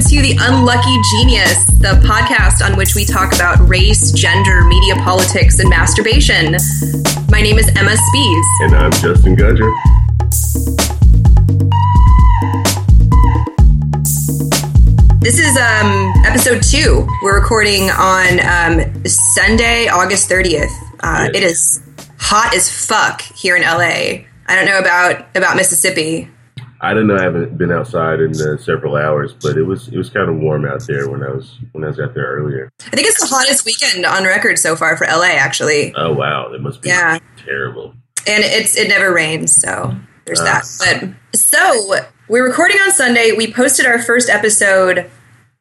[0.00, 4.94] welcome to The Unlucky Genius, the podcast on which we talk about race, gender, media
[4.96, 6.52] politics, and masturbation.
[7.28, 8.44] My name is Emma Spees.
[8.62, 9.70] And I'm Justin Gudger.
[15.20, 17.06] This is um, episode two.
[17.22, 20.70] We're recording on um, Sunday, August 30th.
[21.02, 21.34] Uh, Yes.
[21.34, 21.82] It is
[22.18, 24.24] hot as fuck here in LA.
[24.46, 26.28] I don't know about about Mississippi.
[26.82, 27.16] I don't know.
[27.16, 30.36] I haven't been outside in uh, several hours, but it was it was kind of
[30.36, 32.70] warm out there when I was when I was out there earlier.
[32.86, 35.94] I think it's the hottest weekend on record so far for LA, actually.
[35.94, 37.18] Oh wow, that must be Yeah.
[37.44, 37.94] terrible.
[38.26, 39.94] and it's it never rains so
[40.26, 40.44] there's Ah.
[40.44, 40.64] that
[41.32, 41.94] but so
[42.28, 45.10] we're recording on sunday we posted our first episode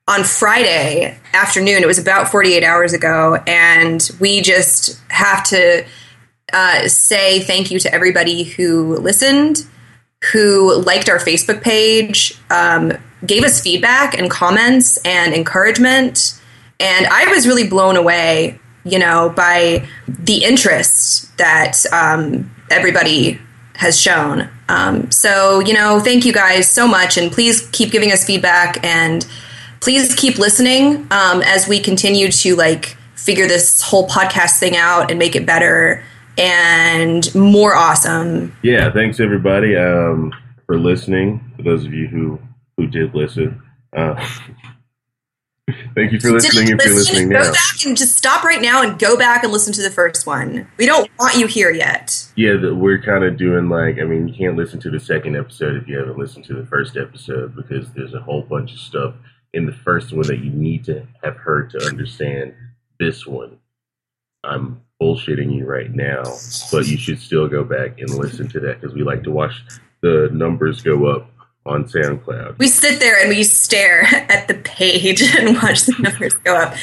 [0.10, 5.86] on friday afternoon it was about 48 hours ago and we just have to
[6.52, 9.66] uh, say thank you to everybody who listened
[10.32, 12.92] who liked our facebook page um,
[13.26, 16.40] gave us feedback and comments and encouragement.
[16.80, 23.40] And I was really blown away, you know, by the interest that um, everybody
[23.76, 24.50] has shown.
[24.68, 28.84] Um, so, you know, thank you guys so much, and please keep giving us feedback,
[28.84, 29.26] and
[29.80, 35.10] please keep listening um, as we continue to like figure this whole podcast thing out
[35.10, 36.04] and make it better
[36.40, 38.56] and more awesome.
[38.64, 40.34] Yeah, thanks everybody um,
[40.66, 41.54] for listening.
[41.58, 42.40] For those of you who
[42.78, 43.62] who did listen,
[43.94, 44.16] uh,
[45.96, 46.68] thank you for listening.
[46.68, 49.44] Didn't If you're listening go now, back and just stop right now and go back
[49.44, 50.68] and listen to the first one.
[50.78, 52.26] We don't want you here yet.
[52.36, 55.36] yeah, the, we're kind of doing like I mean, you can't listen to the second
[55.36, 58.80] episode if you haven't listened to the first episode because there's a whole bunch of
[58.80, 59.16] stuff
[59.54, 62.54] in the first one that you need to have heard to understand
[63.00, 63.58] this one.
[64.44, 66.24] I'm bullshitting you right now,
[66.72, 69.64] but you should still go back and listen to that because we like to watch
[70.02, 71.30] the numbers go up
[71.66, 72.58] on SoundCloud.
[72.58, 76.76] We sit there and we stare at the page and watch the numbers go up.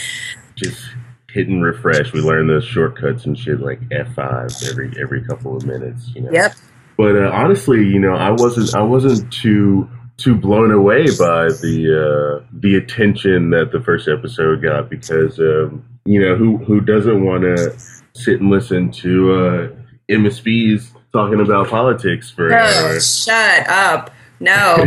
[0.55, 0.83] Just
[1.31, 2.13] hit and refresh.
[2.13, 6.09] We learn those shortcuts and shit like F5 every every couple of minutes.
[6.15, 6.33] You know.
[6.33, 6.55] Yep.
[6.97, 12.41] But uh, honestly, you know, I wasn't I wasn't too too blown away by the
[12.41, 17.23] uh, the attention that the first episode got because um, you know who who doesn't
[17.23, 17.79] want to
[18.17, 19.69] sit and listen to uh,
[20.09, 22.57] Spees talking about politics for an Oh,
[22.89, 23.01] hour.
[23.01, 24.11] shut up.
[24.41, 24.85] No.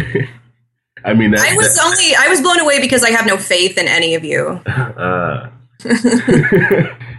[1.06, 3.78] I mean, that, I was only I was blown away because I have no faith
[3.78, 4.62] in any of you.
[4.70, 5.50] Uh,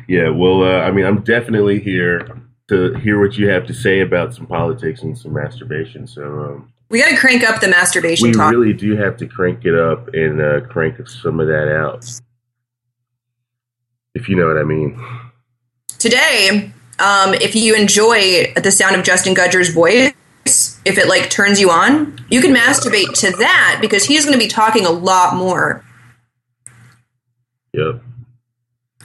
[0.07, 2.29] yeah, well, uh, I mean, I'm definitely here
[2.69, 6.07] to hear what you have to say about some politics and some masturbation.
[6.07, 8.51] So um, We got to crank up the masturbation we talk.
[8.53, 12.05] really do have to crank it up and uh, crank some of that out,
[14.15, 15.03] if you know what I mean.
[16.01, 20.15] Today, um, if you enjoy the sound of Justin Gudger's voice,
[20.87, 24.43] if it like turns you on, you can masturbate to that because he's going to
[24.43, 25.85] be talking a lot more.
[27.75, 28.03] Yep.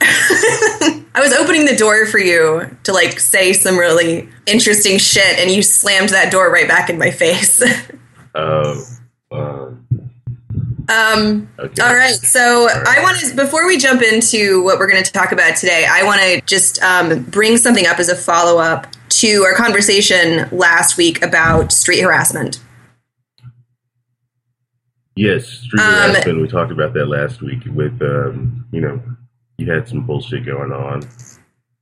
[0.00, 5.50] I was opening the door for you to like say some really interesting shit, and
[5.50, 7.62] you slammed that door right back in my face.
[8.34, 8.84] Um,
[9.32, 9.85] um,
[10.88, 11.82] um, okay.
[11.82, 15.32] all right, so I want to before we jump into what we're going to talk
[15.32, 19.42] about today, I want to just um, bring something up as a follow up to
[19.44, 22.60] our conversation last week about street harassment.
[25.16, 26.42] Yes, street Um, harassment.
[26.42, 29.02] We talked about that last week with, um, you know,
[29.56, 31.02] you had some bullshit going on.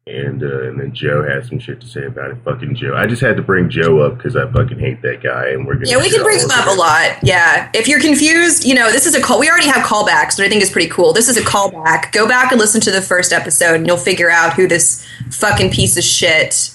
[0.06, 2.36] And uh, and then Joe has some shit to say about it.
[2.44, 2.94] Fucking Joe.
[2.94, 5.76] I just had to bring Joe up because I fucking hate that guy, and we're
[5.76, 5.88] gonna.
[5.88, 7.20] Yeah, we can bring him up a lot.
[7.22, 7.70] Yeah.
[7.72, 9.40] If you're confused, you know, this is a call.
[9.40, 11.14] We already have callbacks, but I think is pretty cool.
[11.14, 12.12] This is a callback.
[12.12, 15.70] Go back and listen to the first episode, and you'll figure out who this fucking
[15.70, 16.74] piece of shit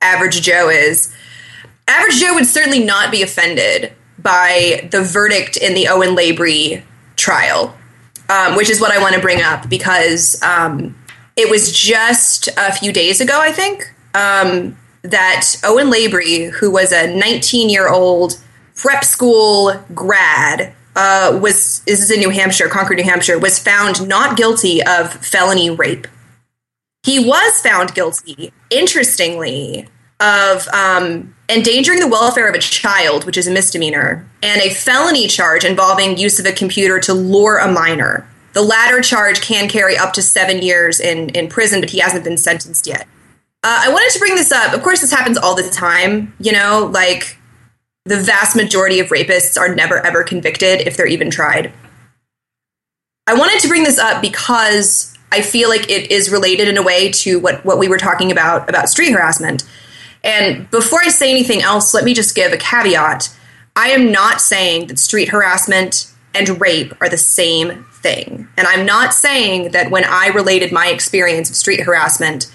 [0.00, 1.14] Average Joe is.
[1.86, 6.82] Average Joe would certainly not be offended by the verdict in the Owen Labrie
[7.16, 7.76] trial,
[8.28, 10.94] um, which is what I want to bring up because um,
[11.40, 16.92] it was just a few days ago, I think, um, that Owen Labrie, who was
[16.92, 18.38] a 19 year old
[18.74, 24.06] prep school grad, uh, was this is in New Hampshire, Concord, New Hampshire, was found
[24.06, 26.06] not guilty of felony rape.
[27.04, 29.88] He was found guilty, interestingly,
[30.20, 35.26] of um, endangering the welfare of a child, which is a misdemeanor, and a felony
[35.26, 38.28] charge involving use of a computer to lure a minor.
[38.52, 42.24] The latter charge can carry up to seven years in, in prison, but he hasn't
[42.24, 43.06] been sentenced yet.
[43.62, 44.72] Uh, I wanted to bring this up.
[44.72, 46.34] Of course, this happens all the time.
[46.40, 47.36] You know, like
[48.04, 51.72] the vast majority of rapists are never ever convicted if they're even tried.
[53.26, 56.82] I wanted to bring this up because I feel like it is related in a
[56.82, 59.62] way to what, what we were talking about about street harassment.
[60.24, 63.34] And before I say anything else, let me just give a caveat.
[63.76, 68.48] I am not saying that street harassment and rape are the same thing.
[68.56, 72.52] And I'm not saying that when I related my experience of street harassment,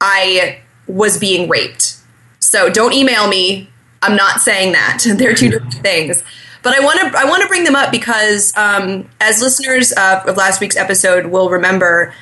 [0.00, 1.96] I was being raped.
[2.40, 3.70] So don't email me.
[4.02, 5.04] I'm not saying that.
[5.16, 6.22] They're two different things.
[6.62, 10.26] But I want to I want to bring them up because um, as listeners of,
[10.26, 12.14] of last week's episode will remember,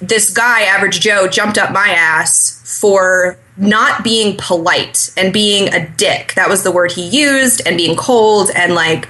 [0.00, 5.88] this guy, Average Joe, jumped up my ass for not being polite and being a
[5.88, 6.32] dick.
[6.34, 9.08] That was the word he used, and being cold and like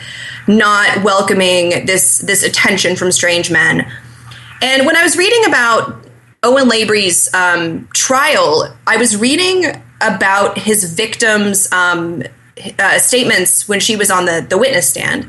[0.49, 3.91] not welcoming this this attention from strange men.
[4.63, 6.07] And when I was reading about
[6.43, 9.67] Owen Labrie's um, trial, I was reading
[10.01, 12.23] about his victim's um,
[12.79, 15.29] uh, statements when she was on the, the witness stand.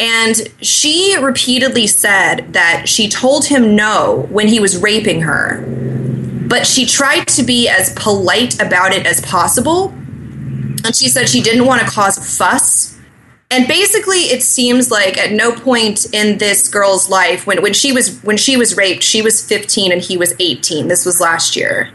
[0.00, 5.62] And she repeatedly said that she told him no when he was raping her,
[6.48, 9.90] but she tried to be as polite about it as possible.
[10.84, 12.98] And she said she didn't want to cause a fuss.
[13.50, 17.92] And basically it seems like at no point in this girl's life when, when she
[17.92, 20.88] was when she was raped, she was 15 and he was 18.
[20.88, 21.90] This was last year.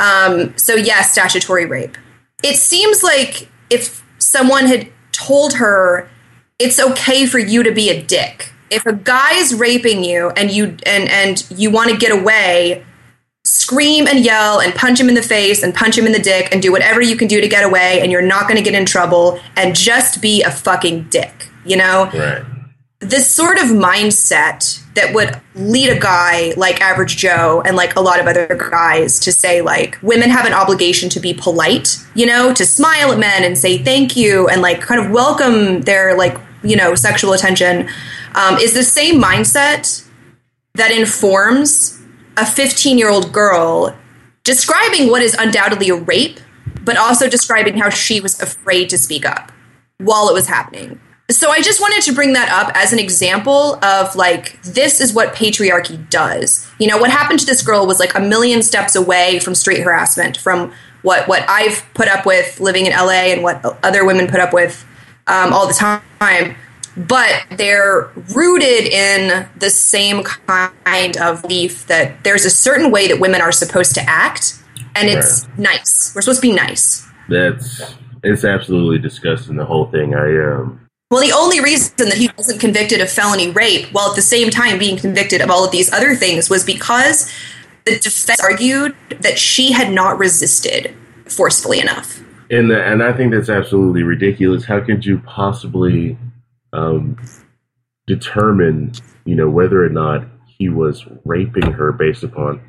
[0.00, 1.96] Um, so yes, statutory rape.
[2.42, 6.10] It seems like if someone had told her
[6.58, 8.52] it's okay for you to be a dick.
[8.70, 12.84] If a guy is raping you and you and and you want to get away,
[13.44, 16.48] scream and yell and punch him in the face and punch him in the dick
[16.50, 18.74] and do whatever you can do to get away and you're not going to get
[18.74, 22.10] in trouble and just be a fucking dick, you know?
[22.14, 22.44] Right.
[23.04, 28.00] This sort of mindset that would lead a guy like average joe and like a
[28.00, 32.26] lot of other guys to say like women have an obligation to be polite you
[32.26, 36.16] know to smile at men and say thank you and like kind of welcome their
[36.16, 37.88] like you know sexual attention
[38.34, 40.06] um, is the same mindset
[40.74, 42.00] that informs
[42.36, 43.96] a 15 year old girl
[44.44, 46.40] describing what is undoubtedly a rape
[46.82, 49.50] but also describing how she was afraid to speak up
[49.98, 51.00] while it was happening
[51.30, 55.14] so I just wanted to bring that up as an example of like this is
[55.14, 56.70] what patriarchy does.
[56.78, 59.80] You know, what happened to this girl was like a million steps away from street
[59.80, 60.72] harassment, from
[61.02, 64.52] what what I've put up with living in LA and what other women put up
[64.52, 64.84] with
[65.26, 66.56] um, all the time.
[66.96, 73.18] But they're rooted in the same kind of belief that there's a certain way that
[73.18, 74.62] women are supposed to act,
[74.94, 75.58] and it's right.
[75.58, 76.12] nice.
[76.14, 77.08] We're supposed to be nice.
[77.30, 79.56] That's it's absolutely disgusting.
[79.56, 80.14] The whole thing.
[80.14, 84.16] I um well, the only reason that he wasn't convicted of felony rape while at
[84.16, 87.30] the same time being convicted of all of these other things was because
[87.84, 90.94] the defense argued that she had not resisted
[91.28, 92.20] forcefully enough.
[92.50, 94.64] And the, and I think that's absolutely ridiculous.
[94.64, 96.18] How could you possibly
[96.72, 97.16] um,
[98.06, 98.92] determine,
[99.24, 102.60] you know, whether or not he was raping her based upon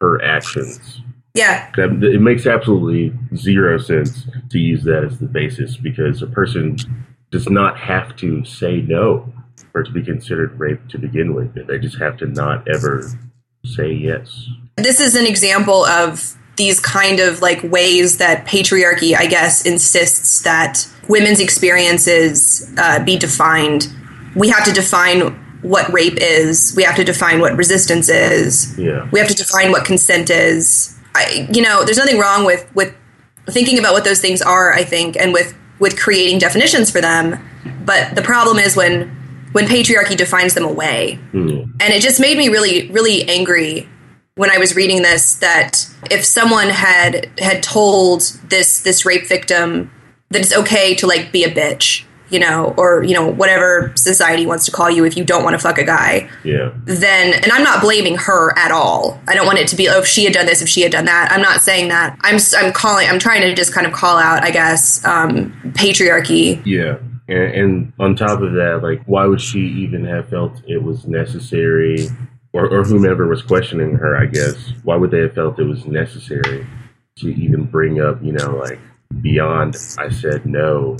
[0.00, 1.00] her actions?
[1.34, 1.70] Yeah.
[1.76, 6.76] That, it makes absolutely zero sense to use that as the basis because a person
[7.30, 9.32] does not have to say no
[9.72, 11.54] for it to be considered rape to begin with.
[11.66, 13.10] They just have to not ever
[13.64, 14.48] say yes.
[14.76, 20.42] This is an example of these kind of like ways that patriarchy, I guess, insists
[20.42, 23.88] that women's experiences uh, be defined.
[24.36, 25.32] We have to define
[25.62, 26.74] what rape is.
[26.76, 28.78] We have to define what resistance is.
[28.78, 29.08] Yeah.
[29.10, 30.96] We have to define what consent is.
[31.14, 32.94] I, you know, there's nothing wrong with with
[33.48, 34.72] thinking about what those things are.
[34.72, 37.38] I think, and with with creating definitions for them.
[37.84, 39.08] But the problem is when
[39.52, 41.18] when patriarchy defines them away.
[41.32, 41.70] Mm.
[41.80, 43.88] And it just made me really really angry
[44.36, 49.90] when I was reading this that if someone had had told this this rape victim
[50.30, 54.46] that it's okay to like be a bitch you know, or you know, whatever society
[54.46, 56.28] wants to call you if you don't want to fuck a guy.
[56.42, 56.72] Yeah.
[56.84, 59.20] Then, and I'm not blaming her at all.
[59.28, 60.92] I don't want it to be, oh, if she had done this, if she had
[60.92, 61.30] done that.
[61.30, 62.18] I'm not saying that.
[62.22, 66.60] I'm, I'm calling, I'm trying to just kind of call out, I guess, um, patriarchy.
[66.64, 66.98] Yeah.
[67.28, 71.06] And, and on top of that, like, why would she even have felt it was
[71.06, 72.08] necessary,
[72.52, 75.86] or, or whomever was questioning her, I guess, why would they have felt it was
[75.86, 76.66] necessary
[77.16, 78.78] to even bring up, you know, like,
[79.20, 80.96] beyond I said no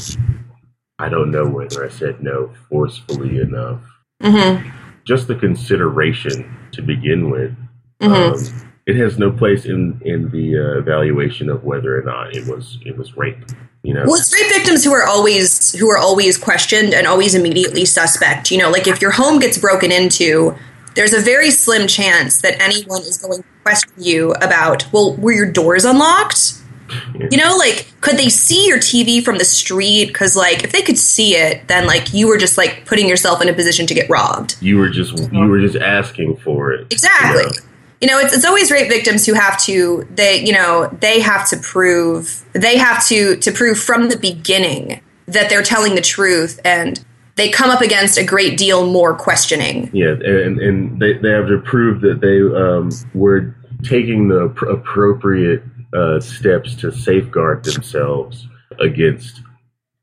[0.98, 3.80] I don't know whether I said no forcefully enough.
[4.22, 4.70] Mm-hmm.
[5.04, 7.54] Just the consideration to begin with.
[8.00, 8.62] Mm-hmm.
[8.62, 12.46] Um, it has no place in in the uh, evaluation of whether or not it
[12.46, 13.44] was it was rape.
[13.82, 17.34] You know, well, it's rape victims who are always who are always questioned and always
[17.34, 18.50] immediately suspect.
[18.50, 20.54] You know, like if your home gets broken into,
[20.94, 25.32] there's a very slim chance that anyone is going to question you about, well, were
[25.32, 26.54] your doors unlocked?
[27.30, 30.06] You know, like, could they see your TV from the street?
[30.06, 33.40] Because, like, if they could see it, then like you were just like putting yourself
[33.42, 34.56] in a position to get robbed.
[34.60, 36.92] You were just you were just asking for it.
[36.92, 37.42] Exactly.
[37.42, 37.52] You know?
[38.00, 41.48] you know, it's, it's always rape victims who have to they you know they have
[41.50, 46.60] to prove they have to to prove from the beginning that they're telling the truth
[46.64, 47.02] and
[47.36, 49.90] they come up against a great deal more questioning.
[49.92, 54.66] Yeah, and and they, they have to prove that they um, were taking the pr-
[54.66, 55.62] appropriate
[55.94, 58.46] uh, steps to safeguard themselves
[58.80, 59.42] against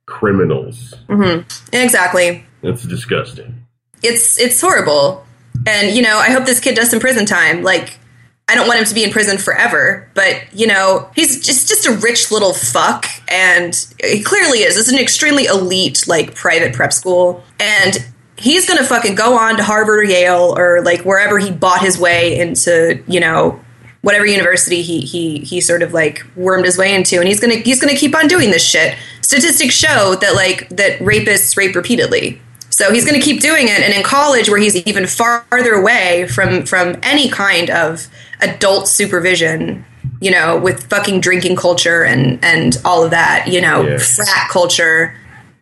[0.06, 0.94] criminals.
[1.10, 1.40] hmm
[1.74, 2.46] Exactly.
[2.62, 3.66] That's disgusting.
[4.04, 5.26] It's it's horrible,
[5.68, 7.64] and you know I hope this kid does some prison time.
[7.64, 8.00] Like
[8.48, 11.86] I don't want him to be in prison forever, but you know he's just just
[11.88, 14.78] a rich little fuck, and he clearly is.
[14.78, 17.98] It's an extremely elite like private prep school, and
[18.38, 21.98] he's gonna fucking go on to Harvard or Yale or like wherever he bought his
[22.00, 23.04] way into.
[23.08, 23.60] You know
[24.02, 27.56] whatever university he he he sort of like wormed his way into, and he's gonna
[27.56, 28.96] he's gonna keep on doing this shit.
[29.22, 32.42] Statistics show that like that rapists rape repeatedly.
[32.74, 36.28] So he's going to keep doing it, and in college, where he's even farther away
[36.30, 38.08] from from any kind of
[38.40, 39.86] adult supervision,
[40.22, 43.98] you know, with fucking drinking culture and and all of that, you know, Yeah.
[43.98, 45.14] frat culture.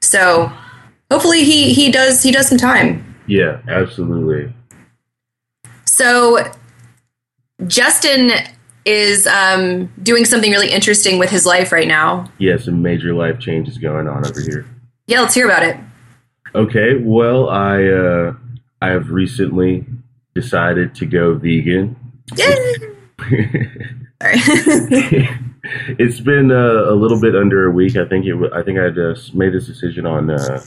[0.01, 0.51] So
[1.11, 3.03] hopefully he he does he does some time.
[3.27, 4.53] Yeah, absolutely.
[5.85, 6.37] So
[7.67, 8.31] Justin
[8.85, 12.31] is um, doing something really interesting with his life right now.
[12.37, 14.65] Yeah, some major life changes going on over here.
[15.07, 15.77] Yeah, let's hear about it.
[16.55, 18.33] Okay, well, I uh,
[18.81, 19.85] I have recently
[20.33, 21.95] decided to go vegan.
[22.35, 22.75] Yay!
[25.99, 27.95] It's been uh, a little bit under a week.
[27.95, 28.33] I think it.
[28.33, 30.63] wa- I think I just made this decision on uh,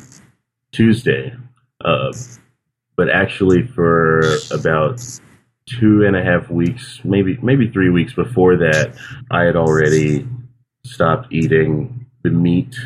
[0.71, 1.35] Tuesday,
[1.85, 2.13] uh,
[2.97, 4.21] but actually for
[4.53, 5.01] about
[5.67, 8.95] two and a half weeks, maybe maybe three weeks before that,
[9.31, 10.27] I had already
[10.85, 12.77] stopped eating the meat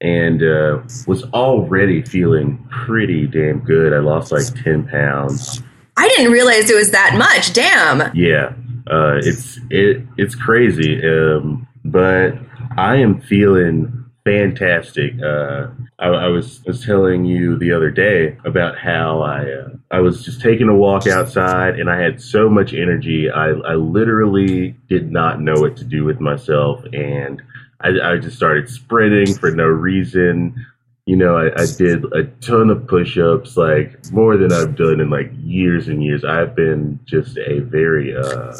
[0.00, 3.92] and uh, was already feeling pretty damn good.
[3.92, 5.62] I lost like ten pounds.
[5.96, 7.52] I didn't realize it was that much.
[7.52, 8.14] Damn.
[8.14, 8.54] Yeah,
[8.86, 12.34] uh, it's it it's crazy, um, but
[12.76, 15.12] I am feeling fantastic.
[15.22, 15.68] Uh,
[15.98, 20.24] I, I was was telling you the other day about how I uh, I was
[20.24, 23.28] just taking a walk outside and I had so much energy.
[23.28, 27.42] I I literally did not know what to do with myself, and
[27.80, 30.66] I, I just started sprinting for no reason.
[31.06, 35.10] You know, I, I did a ton of push-ups, like more than I've done in
[35.10, 36.24] like years and years.
[36.24, 38.54] I've been just a very uh,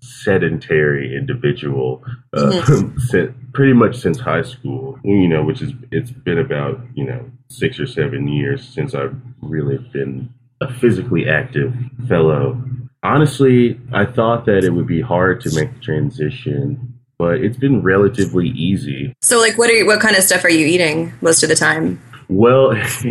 [0.00, 2.02] sedentary individual
[2.32, 2.64] uh,
[3.08, 4.98] since, pretty much since high school.
[5.04, 9.14] You know, which is it's been about you know six or seven years since I've
[9.42, 11.74] really been a physically active
[12.08, 12.62] fellow.
[13.02, 17.82] Honestly, I thought that it would be hard to make the transition, but it's been
[17.82, 19.14] relatively easy.
[19.20, 21.54] So, like, what are you, what kind of stuff are you eating most of the
[21.54, 22.00] time?
[22.28, 22.70] Well,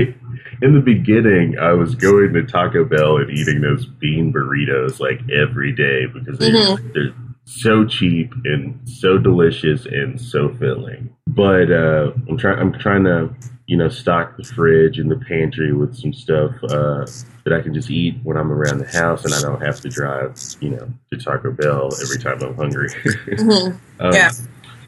[0.64, 5.20] in the beginning, I was going to Taco Bell and eating those bean burritos like
[5.30, 6.84] every day because mm-hmm.
[6.94, 7.14] they're, they're
[7.46, 11.16] so cheap and so delicious and so filling.
[11.28, 12.60] But uh, I'm trying.
[12.60, 13.34] I'm trying to,
[13.68, 17.06] you know, stock the fridge and the pantry with some stuff uh,
[17.44, 19.90] that I can just eat when I'm around the house, and I don't have to
[19.90, 22.90] drive, you know, to Taco Bell every time I'm hungry.
[24.00, 24.32] Um, Yeah.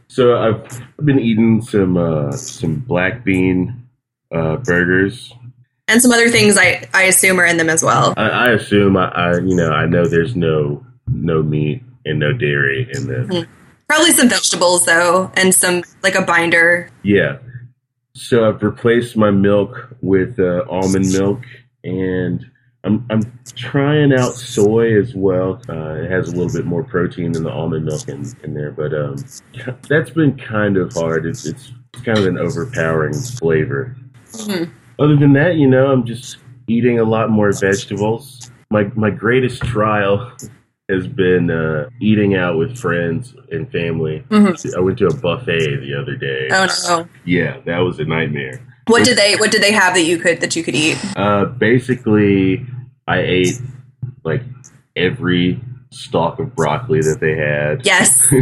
[0.07, 3.87] So I've I've been eating some uh, some black bean
[4.33, 5.33] uh, burgers.
[5.87, 8.15] And some other things I, I assume are in them as well.
[8.17, 12.31] I, I assume I, I you know I know there's no no meat and no
[12.33, 13.47] dairy in them.
[13.87, 16.89] Probably some vegetables, though, and some, like, a binder.
[17.03, 17.37] Yeah.
[18.15, 21.41] So I've replaced my milk with uh, almond milk,
[21.83, 22.45] and
[22.85, 25.61] I'm I'm trying out soy as well.
[25.67, 28.71] Uh, it has a little bit more protein than the almond milk in, in there,
[28.71, 29.17] but um,
[29.89, 31.25] that's been kind of hard.
[31.25, 31.71] It's it's,
[32.03, 33.95] kind of an overpowering flavor.
[34.33, 34.69] Mhm.
[34.99, 38.51] Other than that, you know, I'm just eating a lot more vegetables.
[38.69, 40.31] My my greatest trial
[40.89, 44.23] has been uh, eating out with friends and family.
[44.29, 44.75] Mhm.
[44.75, 46.47] I went to a buffet the other day.
[46.51, 47.07] Oh, no.
[47.25, 48.59] Yeah, that was a nightmare.
[48.87, 50.97] What did they What did they have that you could that you could eat?
[51.17, 52.65] Uh, basically,
[53.07, 53.59] I ate
[54.23, 54.43] like
[54.95, 57.85] every stalk of broccoli that they had.
[57.85, 58.31] Yes.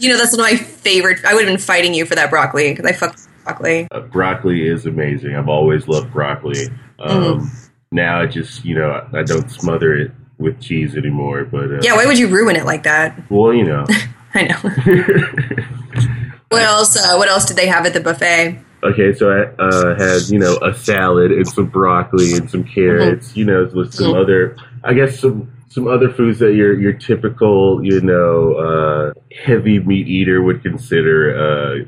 [0.00, 1.24] You know, that's one of my favorite.
[1.24, 3.86] I would have been fighting you for that broccoli because I fuck broccoli.
[3.90, 5.34] Uh, broccoli is amazing.
[5.36, 6.66] I've always loved broccoli.
[6.98, 7.50] Um,
[7.92, 11.44] Now I just, you know, I don't smother it with cheese anymore.
[11.44, 13.18] But uh, Yeah, why would you ruin it like that?
[13.30, 13.86] well, you know.
[14.34, 14.56] I know.
[16.48, 16.96] what else?
[16.96, 18.58] Uh, what else did they have at the buffet?
[18.82, 23.34] Okay, so I uh, had you know a salad and some broccoli and some carrots,
[23.36, 24.20] you know, with some Mhm.
[24.22, 29.12] other, I guess some some other foods that your your typical you know uh,
[29.44, 31.84] heavy meat eater would consider uh,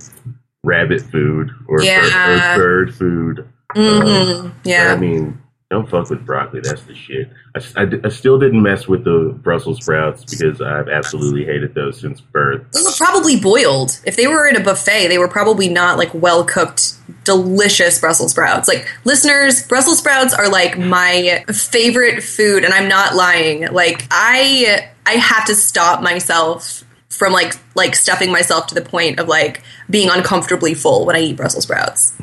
[0.64, 2.00] rabbit food or, Yeah.
[2.24, 3.48] bird, or bird food.
[3.74, 4.96] hmm I Yeah.
[4.96, 6.60] mean, don't fuck with broccoli.
[6.60, 7.28] That's the shit.
[7.56, 12.20] I I still didn't mess with the Brussels sprouts because I've absolutely hated those since
[12.20, 12.70] birth.
[12.72, 14.00] They were probably boiled.
[14.04, 16.94] If they were at a buffet, they were probably not like well cooked
[17.24, 18.68] delicious Brussels sprouts.
[18.68, 23.66] Like listeners, Brussels sprouts are like my favorite food, and I'm not lying.
[23.72, 29.18] Like I I have to stop myself from like like stuffing myself to the point
[29.18, 32.16] of like being uncomfortably full when I eat Brussels sprouts.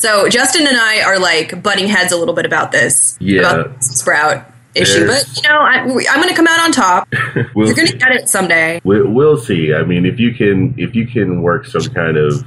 [0.00, 3.40] So Justin and I are like butting heads a little bit about this Yeah.
[3.40, 5.74] about sprout issue, There's- but you know I,
[6.10, 7.08] I'm going to come out on top.
[7.54, 8.80] We'll You're going to get it someday.
[8.82, 9.74] We- We'll see.
[9.74, 12.42] I mean, if you can, if you can work some kind of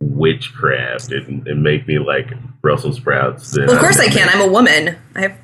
[0.00, 2.30] witchcraft and, and make me like
[2.60, 4.28] Brussels sprouts, then Well, of course I can.
[4.28, 4.96] I'm a woman.
[5.16, 5.38] I have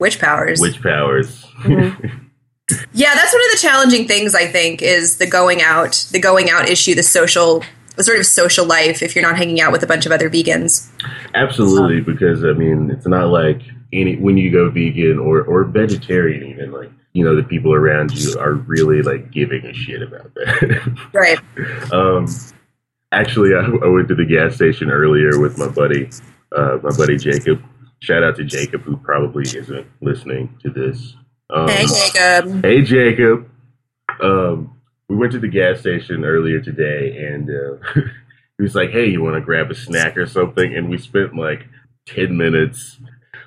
[0.00, 0.60] witch powers.
[0.60, 1.44] Witch powers.
[1.62, 2.18] Mm-hmm.
[2.92, 6.50] Yeah, that's one of the challenging things I think is the going out, the going
[6.50, 7.62] out issue, the social,
[8.02, 9.02] sort of social life.
[9.02, 10.90] If you're not hanging out with a bunch of other vegans,
[11.34, 13.60] Absolutely, because I mean, it's not like
[13.92, 18.12] any when you go vegan or or vegetarian, even like you know the people around
[18.12, 21.08] you are really like giving a shit about that.
[21.12, 21.38] right?
[21.92, 22.26] um,
[23.12, 26.10] actually, I, I went to the gas station earlier with my buddy,
[26.56, 27.62] uh, my buddy Jacob.
[28.00, 31.16] Shout out to Jacob, who probably isn't listening to this.
[31.48, 32.64] Um, Hey, Jacob.
[32.64, 33.50] Hey, Jacob.
[34.20, 34.75] Um,
[35.08, 37.76] we went to the gas station earlier today, and uh,
[38.58, 41.36] he was like, "Hey, you want to grab a snack or something?" And we spent
[41.36, 41.66] like
[42.06, 42.98] ten minutes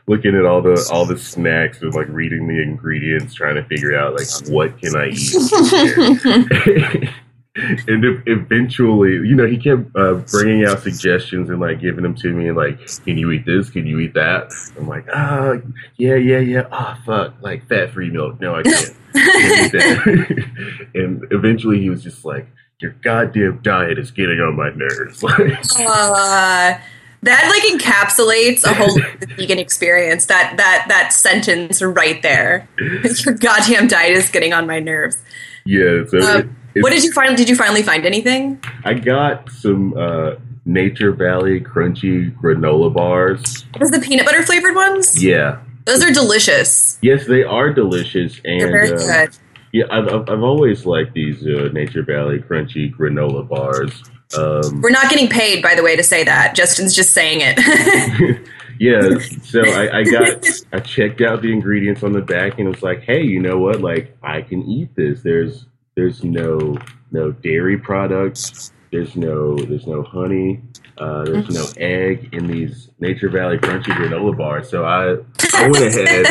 [0.08, 3.98] looking at all the all the snacks and like reading the ingredients, trying to figure
[3.98, 7.10] out like what can I eat.
[7.56, 12.32] and eventually, you know, he kept uh, bringing out suggestions and like giving them to
[12.32, 13.70] me, and like, "Can you eat this?
[13.70, 15.56] Can you eat that?" I'm like, "Ah,
[15.98, 16.68] yeah, yeah, yeah.
[16.72, 18.40] Ah, fuck, like fat free milk.
[18.40, 19.74] No, I can't." can't
[20.94, 22.48] and eventually, he was just like,
[22.82, 25.24] "Your goddamn diet is getting on my nerves."
[25.80, 26.80] Uh,
[27.22, 28.98] that like encapsulates a whole
[29.36, 30.26] vegan experience.
[30.26, 32.70] That that that sentence right there.
[32.80, 35.18] Your goddamn diet is getting on my nerves.
[35.66, 36.04] Yeah.
[36.08, 37.36] So Um, it- what did you find?
[37.36, 38.64] Did you finally find anything?
[38.86, 40.36] I got some uh,
[40.66, 43.66] Nature Valley crunchy granola bars.
[43.80, 45.22] Was the peanut butter flavored ones?
[45.24, 45.60] Yeah.
[45.86, 47.00] Those are delicious.
[47.02, 49.38] Yes, they are delicious, and They're very uh, good.
[49.74, 54.04] Yeah, I've, I've I've always liked these uh, Nature Valley crunchy granola bars.
[54.38, 56.54] Um, We're not getting paid, by the way, to say that.
[56.54, 58.40] Justin's just saying it.
[58.80, 62.72] yeah, so I, I got I checked out the ingredients on the back and it
[62.72, 63.82] was like, hey, you know what?
[63.82, 65.22] Like I can eat this.
[65.22, 65.66] There's
[65.96, 66.78] there's no
[67.12, 68.72] no dairy products.
[68.92, 70.62] There's no there's no honey.
[70.98, 74.70] Uh, there's no egg in these Nature Valley crunchy granola bars.
[74.70, 75.18] So I
[75.54, 76.28] I went ahead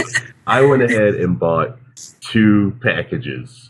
[0.47, 1.79] I went ahead and bought
[2.21, 3.68] two packages.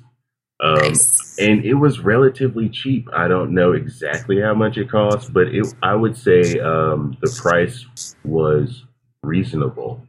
[0.61, 1.39] Um, nice.
[1.39, 3.09] and it was relatively cheap.
[3.15, 7.31] I don't know exactly how much it cost, but it I would say um, the
[7.41, 7.87] price
[8.25, 8.85] was
[9.23, 10.03] reasonable.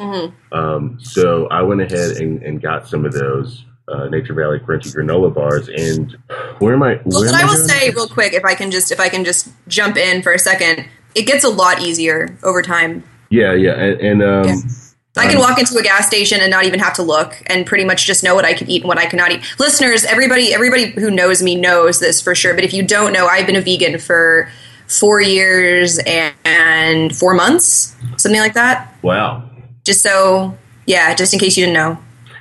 [0.00, 0.32] Mhm.
[0.52, 4.94] Um, so I went ahead and, and got some of those uh, Nature Valley crunchy
[4.94, 5.68] granola bars.
[5.68, 6.16] And
[6.58, 7.00] where am I?
[7.04, 9.08] Well, where what am I will say real quick, if I can just if I
[9.08, 13.02] can just jump in for a second, it gets a lot easier over time.
[13.30, 14.54] Yeah, yeah, and, and um, Yeah.
[15.18, 17.66] I can um, walk into a gas station and not even have to look, and
[17.66, 19.42] pretty much just know what I can eat and what I cannot eat.
[19.58, 22.54] Listeners, everybody, everybody who knows me knows this for sure.
[22.54, 24.50] But if you don't know, I've been a vegan for
[24.86, 28.94] four years and, and four months, something like that.
[29.02, 29.48] Wow.
[29.84, 31.98] Just so, yeah, just in case you didn't know.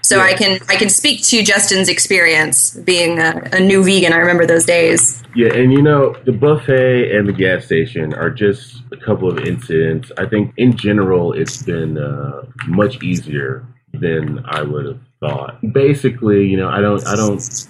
[0.07, 0.23] So Yeah.
[0.23, 4.13] I can I can speak to Justin's experience being a, a new vegan.
[4.13, 5.21] I remember those days.
[5.35, 9.39] Yeah, and you know, the buffet and the gas station are just a couple of
[9.39, 10.11] incidents.
[10.17, 15.59] I think in general, it's been uh, much easier than I would have thought.
[15.73, 17.67] Basically, you know, I don't, I don't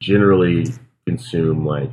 [0.00, 0.66] generally
[1.06, 1.90] consume like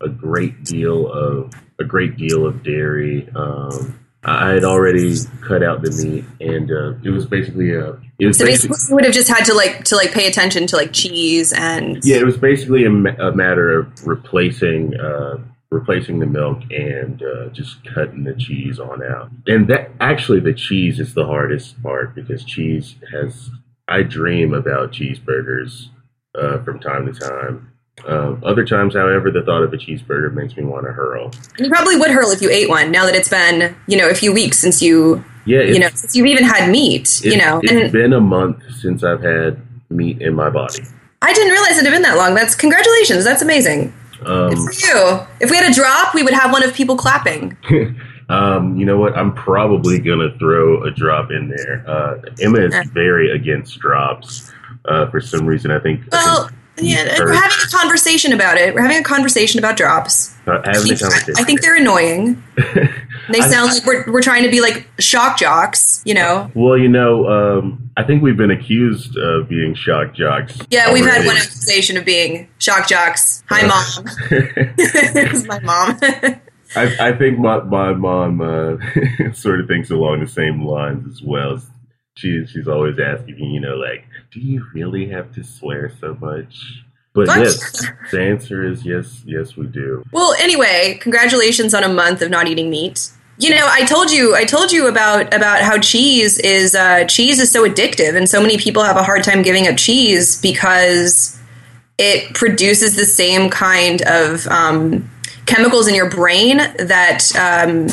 [0.00, 3.28] a great deal of a great deal of dairy.
[3.34, 7.98] Um, I had already cut out the meat, and uh, it was basically a.
[8.18, 10.66] It was So basically, you would have just had to like to like pay attention
[10.68, 15.38] to like cheese and Yeah, it was basically a, ma- a matter of replacing uh,
[15.70, 19.30] replacing the milk and uh, just cutting the cheese on out.
[19.46, 23.50] And that actually, the cheese is the hardest part because cheese has.
[23.86, 25.88] I dream about cheeseburgers
[26.34, 27.73] uh, from time to time.
[28.06, 31.30] Um, other times, however, the thought of a cheeseburger makes me want to hurl.
[31.58, 32.90] You probably would hurl if you ate one.
[32.90, 36.14] Now that it's been, you know, a few weeks since you, Yeah, you know, since
[36.14, 37.60] you've even had meat, you know.
[37.62, 40.82] it's And been a month since I've had meat in my body.
[41.22, 42.34] I didn't realize it had been that long.
[42.34, 43.24] That's congratulations.
[43.24, 43.94] That's amazing.
[44.26, 45.20] Um, Good for you.
[45.40, 47.56] If we had a drop, we would have one of people clapping.
[48.30, 49.14] Um, you know what?
[49.18, 51.84] I'm probably gonna throw a drop in there.
[51.86, 54.50] Uh, Emma is very against drops
[54.86, 55.70] uh, for some reason.
[55.70, 58.74] I think, Well, yeah, we're having a conversation about it.
[58.74, 60.34] We're having a conversation about drops.
[60.46, 61.34] I think, uh, conversation.
[61.36, 62.42] I think they're annoying.
[62.56, 66.50] They I- sound like we're, we're trying to be like shock jocks, you know?
[66.54, 70.58] well, you know, um, I think we've been accused of being shock jocks.
[70.70, 73.42] Yeah, we've had one accusation of being shock jocks.
[73.48, 74.04] Hi, mom.
[74.76, 75.98] this is my mom.
[76.76, 81.22] I, I think my my mom uh, sort of thinks along the same lines as
[81.22, 81.62] well.
[82.16, 86.16] She she's always asking me, you know, like, do you really have to swear so
[86.20, 86.82] much?
[87.12, 87.40] But What?
[87.40, 90.04] yes, the answer is yes, yes, we do.
[90.12, 93.10] Well, anyway, congratulations on a month of not eating meat.
[93.38, 97.40] You know, I told you, I told you about about how cheese is uh, cheese
[97.40, 101.38] is so addictive, and so many people have a hard time giving up cheese because
[101.98, 105.10] it produces the same kind of um,
[105.46, 107.88] chemicals in your brain that um,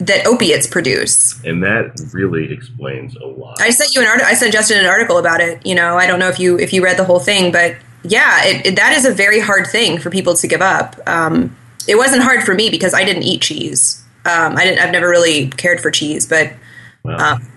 [0.00, 1.42] that opiates produce.
[1.44, 3.60] And that really explains a lot.
[3.60, 4.28] I sent you an article.
[4.28, 5.64] I sent Justin an article about it.
[5.66, 8.44] You know, I don't know if you if you read the whole thing, but yeah,
[8.44, 10.96] it, it, that is a very hard thing for people to give up.
[11.06, 11.56] Um,
[11.88, 14.04] it wasn't hard for me because I didn't eat cheese.
[14.24, 14.80] Um, I didn't.
[14.80, 16.52] I've never really cared for cheese, but
[17.02, 17.48] Well, um,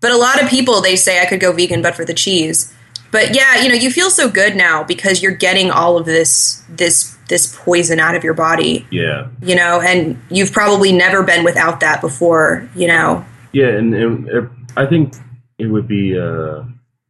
[0.00, 2.74] but a lot of people they say I could go vegan, but for the cheese.
[3.10, 6.62] But yeah, you know, you feel so good now because you're getting all of this
[6.68, 8.86] this this poison out of your body.
[8.90, 12.68] yeah, You know, and you've probably never been without that before.
[12.74, 15.14] You know, yeah, and, and I think
[15.58, 16.64] it would be uh,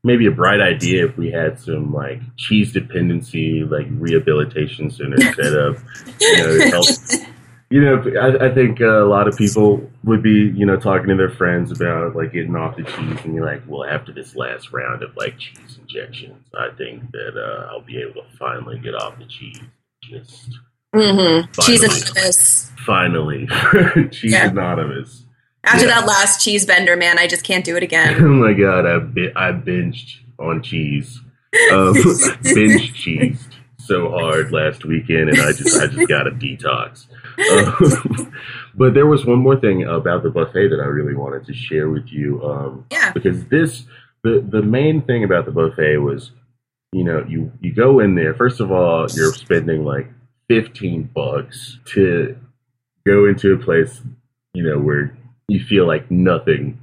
[0.05, 5.59] maybe a bright idea if we had some like cheese dependency, like rehabilitation center set
[5.59, 5.77] up.
[6.21, 6.87] You know, help.
[7.73, 11.07] You know, I, I think uh, a lot of people would be, you know, talking
[11.07, 14.35] to their friends about like getting off the cheese, and you're like, well, after this
[14.35, 18.81] last round of like cheese injections, I think that uh, I'll be able to finally
[18.81, 19.61] get off the cheese.
[20.03, 20.51] Just
[20.95, 21.51] mm-hmm.
[21.61, 22.71] cheese anonymous.
[22.85, 23.47] finally,
[24.11, 24.49] cheese Yeah.
[24.51, 25.25] anonymous.
[25.65, 26.01] After Yeah.
[26.01, 28.15] that last cheese bender, man, I just can't do it again.
[28.25, 31.21] Oh my god, I bi- I binged on cheese,
[31.73, 31.93] um,
[32.43, 33.47] binge cheesed
[33.79, 37.07] so hard last weekend, and I just I just got a detox.
[37.51, 38.33] Um,
[38.75, 41.89] but there was one more thing about the buffet that I really wanted to share
[41.91, 43.13] with you, um, Yeah.
[43.13, 43.85] because this
[44.25, 46.31] the the main thing about the buffet was,
[46.93, 48.35] you know, you you go in there.
[48.35, 50.09] First of all, you're spending like
[50.49, 52.37] fifteen bucks to
[53.07, 54.01] go into a place,
[54.55, 55.17] you know, where
[55.49, 56.83] you feel like nothing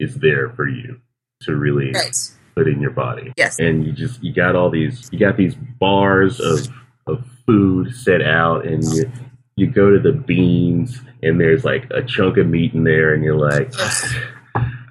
[0.00, 1.00] is there for you
[1.42, 2.16] to really Right.
[2.54, 3.32] put in your body.
[3.36, 3.58] Yes.
[3.58, 6.66] And you just you got all these you got these bars of
[7.06, 9.10] of food set out and you
[9.56, 13.22] you go to the beans and there's like a chunk of meat in there and
[13.22, 13.72] you're like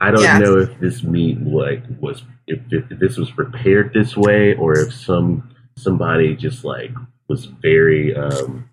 [0.03, 0.37] I don't Yeah.
[0.37, 4.93] know if this meat like was if, if this was prepared this way or if
[4.93, 6.91] some somebody just like
[7.29, 8.69] was very um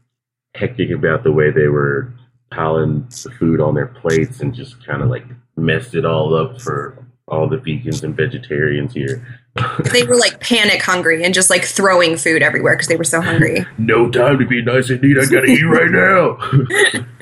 [0.56, 2.12] hectic about the way they were
[2.50, 5.24] piling the food on their plates and just kind of like
[5.56, 9.24] messed it all up for all the vegans and vegetarians here.
[9.92, 13.20] They were like panic hungry and just like throwing food everywhere because they were so
[13.20, 13.66] hungry.
[13.78, 15.18] no time to be nice and neat.
[15.18, 16.36] I gotta eat right now.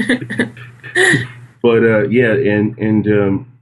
[1.63, 3.58] but uh, yeah, and and um,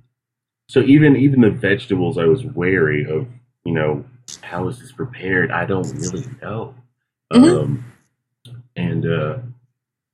[0.69, 3.27] so even even the vegetables, I was wary of.
[3.65, 4.05] You know,
[4.43, 5.51] how is this prepared?
[5.51, 6.75] I don't really know.
[7.33, 7.63] Mhm.
[7.63, 7.85] Um,
[8.77, 9.39] and uh,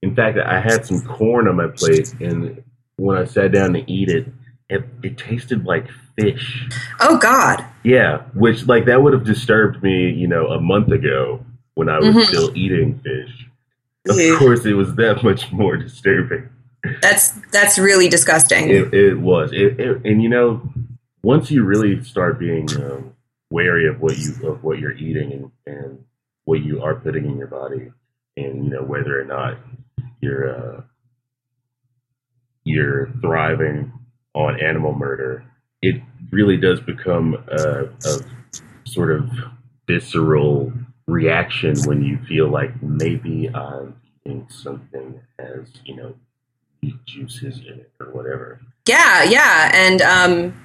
[0.02, 2.62] in fact, I had some corn on my plate, and
[2.96, 4.28] when I sat down to eat it,
[4.70, 5.86] it, it tasted like
[6.18, 6.66] fish.
[7.00, 7.64] Oh God.
[7.84, 11.98] Yeah, which like that would have disturbed me, you know, a month ago when I
[11.98, 12.24] was Mhm.
[12.26, 13.48] still eating fish.
[14.08, 16.48] Of course, it was that much more disturbing.
[17.00, 18.68] That's that's really disgusting.
[18.70, 20.62] It, it was, it, it, and you know,
[21.22, 23.14] once you really start being um,
[23.50, 26.04] wary of what you of what you're eating and, and
[26.44, 27.92] what you are putting in your body,
[28.36, 29.58] and you know whether or not
[30.20, 30.80] you're uh,
[32.64, 33.92] you're thriving
[34.34, 35.44] on animal murder,
[35.82, 38.18] it really does become a, a
[38.84, 39.30] sort of
[39.86, 40.72] visceral
[41.06, 46.14] reaction when you feel like maybe I'm eating something has you know
[47.06, 48.60] juices in it or whatever.
[48.86, 49.70] Yeah, yeah.
[49.74, 50.64] And um,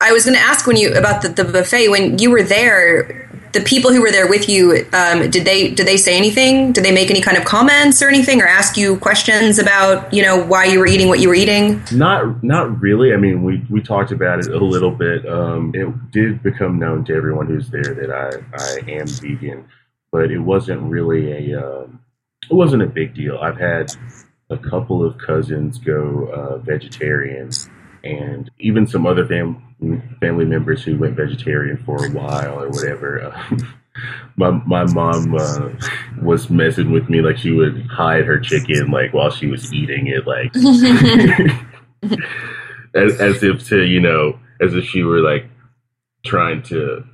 [0.00, 3.26] I was going to ask when you about the, the buffet when you were there.
[3.52, 6.70] The people who were there with you, um, did they did they say anything?
[6.70, 10.22] Did they make any kind of comments or anything, or ask you questions about you
[10.22, 11.82] know why you were eating what you were eating?
[11.90, 13.12] Not not really.
[13.12, 15.28] I mean, we we talked about it a little bit.
[15.28, 19.66] Um, it did become known to everyone who's there that I I am vegan,
[20.12, 21.98] but it wasn't really a um,
[22.48, 23.36] it wasn't a big deal.
[23.38, 23.92] I've had
[24.50, 27.50] a couple of cousins go uh, vegetarian,
[28.04, 29.62] and even some other fam-
[30.20, 33.34] family members who went vegetarian for a while or whatever.
[34.36, 35.70] my my mom uh,
[36.22, 40.06] was messing with me like she would hide her chicken like while she was eating
[40.06, 40.54] it like
[42.94, 45.46] as, as if to you know as if she were like
[46.24, 47.04] trying to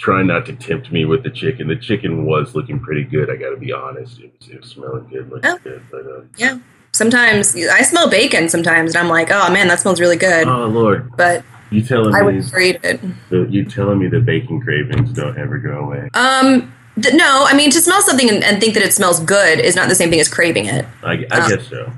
[0.00, 3.36] trying not to tempt me with the chicken the chicken was looking pretty good i
[3.36, 5.58] gotta be honest it was, it was smelling good looking Oh.
[5.62, 6.58] good but um, Yeah.
[6.92, 10.48] Sometimes I smell bacon sometimes, and I'm like, oh man, that smells really good.
[10.48, 13.00] oh lord But you telling I me would never eat it.
[13.30, 17.54] the, you telling me the bacon cravings don't ever go away Um, th- no, I
[17.54, 20.10] mean to smell something and, and think that it smells good is not the same
[20.10, 20.84] thing as craving it.
[21.04, 21.92] I, I guess so.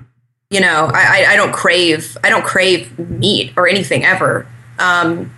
[0.50, 4.46] You know, I, I, I don't crave I don't crave meat or anything ever.
[4.78, 5.32] Um,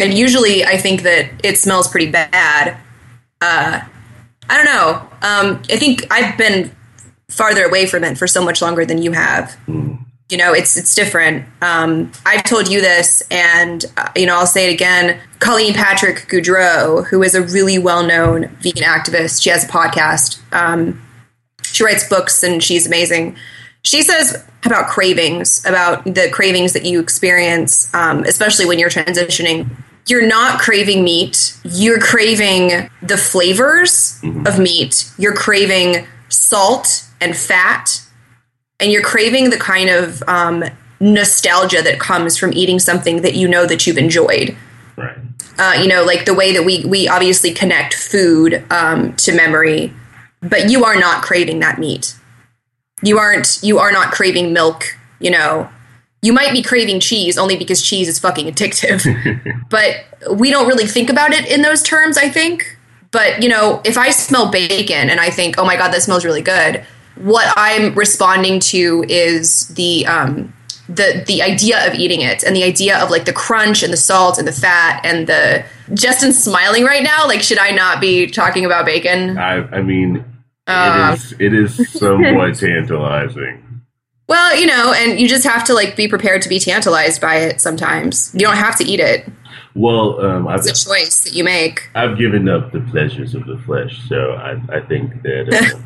[0.00, 2.76] and usually I think that it smells pretty bad.
[3.40, 3.80] Uh,
[4.48, 5.08] I don't know.
[5.22, 6.70] Um, I think I've been
[7.30, 9.56] farther away from it for so much longer than you have.
[9.66, 11.46] You know, it's it's different.
[11.62, 15.20] Um, I've told you this, and uh, you know, I'll say it again.
[15.38, 20.40] Colleen Patrick Goudreau, who is a really well known vegan activist, she has a podcast.
[20.52, 21.00] Um,
[21.62, 23.36] she writes books, and she's amazing.
[23.84, 29.68] She says about cravings, about the cravings that you experience, um, especially when you're transitioning.
[30.06, 31.56] You're not craving meat.
[31.64, 35.10] You're craving the flavors of meat.
[35.18, 38.04] You're craving salt and fat
[38.80, 40.64] and you're craving the kind of um,
[41.00, 44.56] nostalgia that comes from eating something that you know that you've enjoyed.
[44.96, 45.16] Right.
[45.58, 49.92] Uh, you know, like the way that we we obviously connect food um, to memory,
[50.40, 52.14] but you are not craving that meat.
[53.02, 53.60] You aren't.
[53.62, 54.84] You are not craving milk.
[55.20, 55.68] You know,
[56.22, 60.86] you might be craving cheese only because cheese is fucking addictive, but we don't really
[60.86, 62.16] think about it in those terms.
[62.16, 62.78] I think.
[63.10, 66.24] But you know, if I smell bacon and I think, "Oh my god, that smells
[66.24, 66.84] really good,"
[67.16, 70.52] what I'm responding to is the um,
[70.88, 73.96] the the idea of eating it and the idea of like the crunch and the
[73.96, 77.26] salt and the fat and the Justin's smiling right now.
[77.26, 79.38] Like, should I not be talking about bacon?
[79.38, 80.24] I, I mean,
[80.66, 81.10] Uh.
[81.12, 83.82] it is it is somewhat tantalizing.
[84.26, 87.36] Well, you know, and you just have to like be prepared to be tantalized by
[87.36, 88.30] it sometimes.
[88.32, 89.28] You don't have to eat it.
[89.74, 91.90] Well, um, I've It's a choice that you make.
[91.94, 95.78] I've given up the pleasures of the flesh, so I, I think that uh,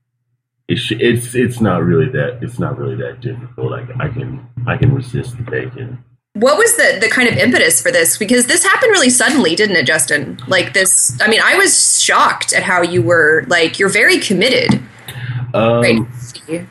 [0.68, 3.70] it sh- it's it's not really that it's not really that difficult.
[3.70, 6.04] Like I can I can resist the bacon.
[6.34, 8.16] What was the the kind of impetus for this?
[8.16, 10.38] Because this happened really suddenly, didn't it, Justin?
[10.46, 11.16] Like this.
[11.20, 14.80] I mean, I was shocked at how you were like you're very committed.
[15.54, 15.80] Um,
[16.48, 16.66] Right.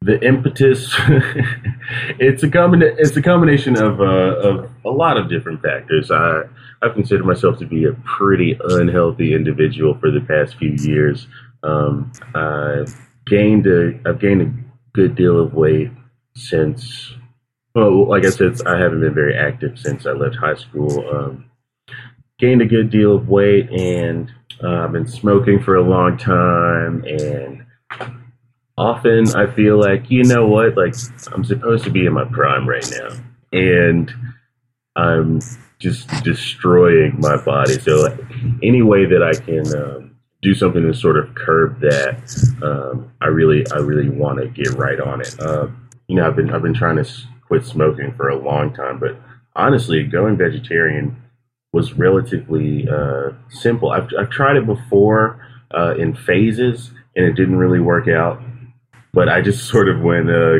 [0.00, 0.94] the impetus
[2.18, 4.04] it's a combina- it's a combination of uh,
[4.48, 6.10] of a lot of different factors.
[6.10, 6.42] I
[6.82, 11.26] I've considered myself to be a pretty unhealthy individual for the past few years.
[11.62, 12.94] Um, I've
[13.26, 14.50] gained a I've gained a
[14.94, 15.90] good deal of weight
[16.36, 17.14] since
[17.74, 21.08] well, like I said, I haven't been very active since I left high school.
[21.10, 21.50] Um,
[22.38, 24.30] gained a good deal of weight, and
[24.62, 27.64] uh, I've been smoking for a long time, and
[28.76, 30.94] often I feel like, you know what, like
[31.32, 33.08] I'm supposed to be in my prime right now.
[33.52, 34.12] And
[34.96, 35.40] I'm
[35.78, 37.78] just destroying my body.
[37.78, 38.16] So
[38.62, 42.18] any way that I can um, do something to sort of curb that,
[42.62, 45.40] um, I really, I really want to get right on it.
[45.40, 47.08] Um, you know, I've been, I've been trying to
[47.46, 49.16] quit smoking for a long time, but
[49.56, 51.16] honestly, going vegetarian
[51.72, 53.90] was relatively uh, simple.
[53.90, 55.44] I've, I've tried it before
[55.76, 58.40] uh, in phases, and it didn't really work out.
[59.12, 60.58] But I just sort of went uh,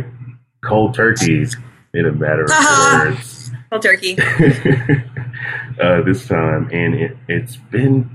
[0.65, 1.47] cold turkey
[1.95, 3.05] in a matter of Uh-huh.
[3.11, 4.17] words Well, turkey.
[5.81, 8.11] uh, this time, and it, it's been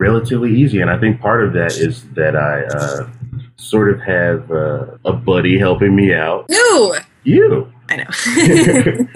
[0.00, 0.80] relatively easy.
[0.80, 3.08] And I think part of that is that I uh,
[3.56, 6.46] sort of have uh, a buddy helping me out.
[6.52, 7.72] Ooh, You.
[7.88, 9.06] I know.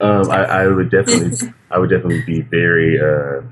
[0.00, 3.42] um, I, I would definitely, I would definitely be very uh,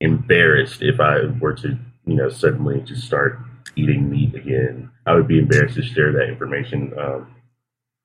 [0.00, 3.38] embarrassed if I were to, you know, suddenly just start
[3.76, 4.90] eating meat again.
[5.06, 7.34] I would be embarrassed to share that information um,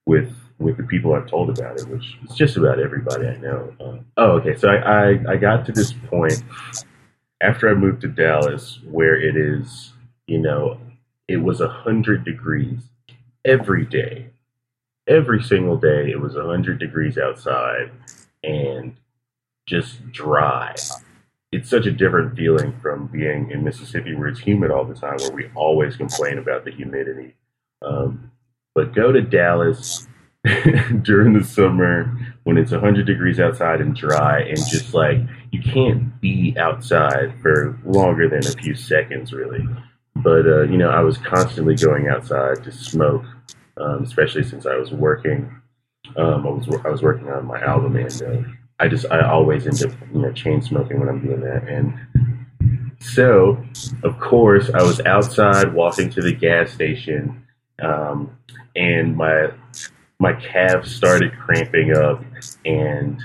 [0.06, 3.74] with with the people I've told about it, which is just about everybody I know.
[3.82, 4.56] Um, oh, okay.
[4.56, 6.41] So I, I I got to this point
[7.41, 9.94] after I moved to Dallas, where it is,
[10.28, 10.80] you know,
[11.28, 12.80] it was a hundred degrees
[13.44, 14.30] every day
[15.08, 17.91] every single day it was 100 degrees outside
[18.44, 18.96] and
[19.65, 20.76] just dry.
[21.52, 25.18] It's such a different feeling from being in mississippi where it's humid all the time
[25.18, 27.36] where we always complain about the humidity.
[27.82, 28.32] Um,
[28.74, 30.08] but go to dallas
[31.02, 35.18] during the summer when it's 100 degrees outside and dry and just like
[35.52, 39.68] you can't be outside for longer than a few seconds really.
[40.15, 43.24] But uh, you know i was constantly going outside to smoke
[43.77, 45.61] um, especially since I was working.
[46.17, 48.41] Um, I was I was working on my album, and uh,
[48.79, 51.67] I just I always end up you know chain smoking when I'm doing that.
[51.67, 53.63] And so,
[54.03, 57.45] of course, I was outside walking to the gas station,
[57.81, 58.38] um,
[58.75, 59.49] and my
[60.19, 62.23] my calves started cramping up,
[62.65, 63.21] and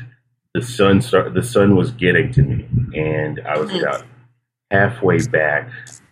[0.54, 4.04] the sun start the sun was getting to me, and I was about
[4.70, 5.68] halfway back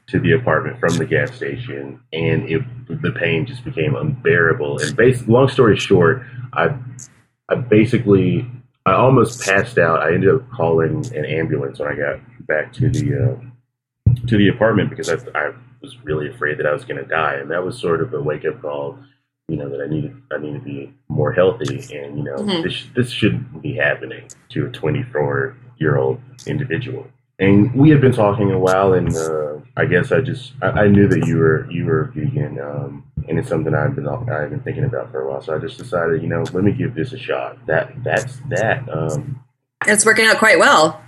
[0.09, 2.62] to the apartment from the gas station, and it
[3.03, 4.79] the pain just became unbearable.
[4.81, 6.75] And bas long story short, I
[7.49, 8.47] I basically
[8.87, 10.01] I almost passed out.
[10.01, 14.49] I ended up calling an ambulance when I got back to the uh, to the
[14.49, 17.64] apartment because I, I was really afraid that I was going to die, and that
[17.64, 18.99] was sort of a wake up call.
[19.49, 22.62] You know that I needed I need to be more healthy, and you know Mhm.
[22.62, 27.07] this this shouldn't be happening to a 24 year old individual.
[27.40, 30.88] And we had been talking a while, and uh, I guess I just I, I
[30.88, 34.61] knew that you were you were vegan, um, and it's something I've been I've been
[34.61, 35.40] thinking about for a while.
[35.40, 37.64] So I just decided, you know, let me give this a shot.
[37.66, 38.88] That that's that.
[38.92, 39.40] Um,
[39.87, 41.01] It's working out quite well.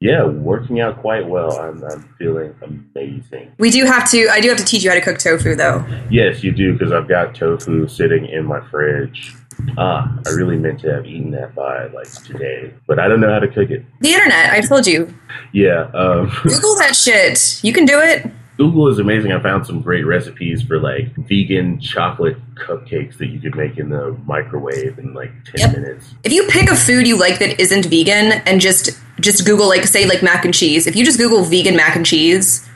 [0.00, 1.56] yeah, working out quite well.
[1.60, 3.52] I'm, I'm feeling amazing.
[3.58, 4.28] We do have to.
[4.30, 5.84] I do have to teach you how to cook tofu, though.
[6.10, 9.32] Yes, you do, because I've got tofu sitting in my fridge.
[9.76, 13.30] Ah, I really meant to have eaten that by like today, but I don't know
[13.32, 13.84] how to cook it.
[14.00, 14.52] The internet.
[14.52, 15.12] I told you.
[15.52, 17.62] Yeah, um, Google that shit.
[17.62, 18.26] You can do it.
[18.56, 19.30] Google is amazing.
[19.30, 23.88] I found some great recipes for like vegan chocolate cupcakes that you could make in
[23.90, 25.72] the microwave in like ten Yep.
[25.78, 26.14] minutes.
[26.24, 29.84] If you pick a food you like that isn't vegan and just just Google like
[29.84, 30.86] say like mac and cheese.
[30.88, 32.67] If you just Google vegan mac and cheese,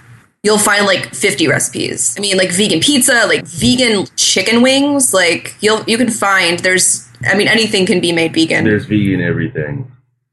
[0.42, 2.14] you'll find like 50 recipes.
[2.18, 7.08] I mean like vegan pizza, like vegan chicken wings, like you'll you can find there's
[7.24, 9.90] I mean anything can be made vegan There's vegan everything,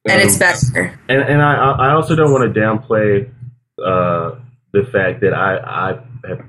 [0.07, 0.99] and it's Um, better.
[1.07, 3.29] and and I I also don't want to downplay
[3.83, 4.35] uh,
[4.73, 6.41] the fact that I I have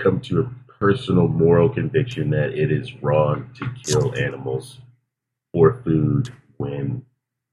[0.00, 0.50] come to a
[0.80, 4.80] personal moral conviction that it is wrong to kill animals
[5.52, 7.04] for food when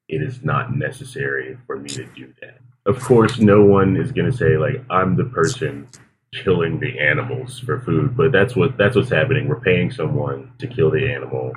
[0.09, 2.57] it is not necessary for me to do that.
[2.85, 5.87] Of course, no one is going to say like I'm the person
[6.33, 9.47] killing the animals for food, but that's what that's what's happening.
[9.47, 11.53] We're paying someone to kill the animal,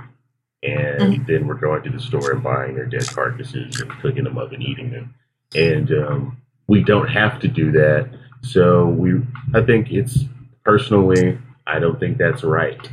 [0.62, 4.36] and then we're going to the store and buying their dead carcasses and cooking them
[4.36, 5.14] up and eating them.
[5.54, 8.10] And um, we don't have to do that.
[8.42, 9.22] So we,
[9.54, 10.24] I think it's
[10.64, 12.86] personally, I don't think that's right,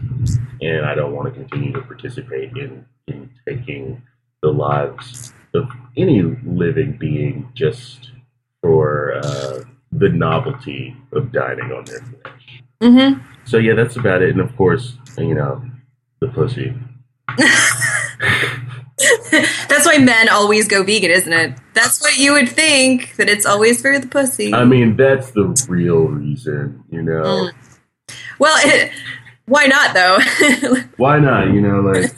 [0.62, 4.04] and I don't want to continue to participate in in taking
[4.42, 8.11] the lives of any living being just
[8.62, 12.64] for uh, the novelty of dining on their flesh.
[12.82, 13.22] Mhm.
[13.46, 14.30] So yeah, that's about it.
[14.30, 15.64] And of course, you know,
[16.20, 16.74] the pussy.
[19.68, 21.58] That's why men always go vegan, isn't it?
[21.74, 24.54] That's what you would think that it's always for the pussy.
[24.54, 27.50] I mean, that's the real reason, you know.
[28.10, 28.16] Mm.
[28.38, 28.92] well, it,
[29.46, 30.20] why not though?
[30.98, 31.48] Why not?
[31.48, 32.12] You know, like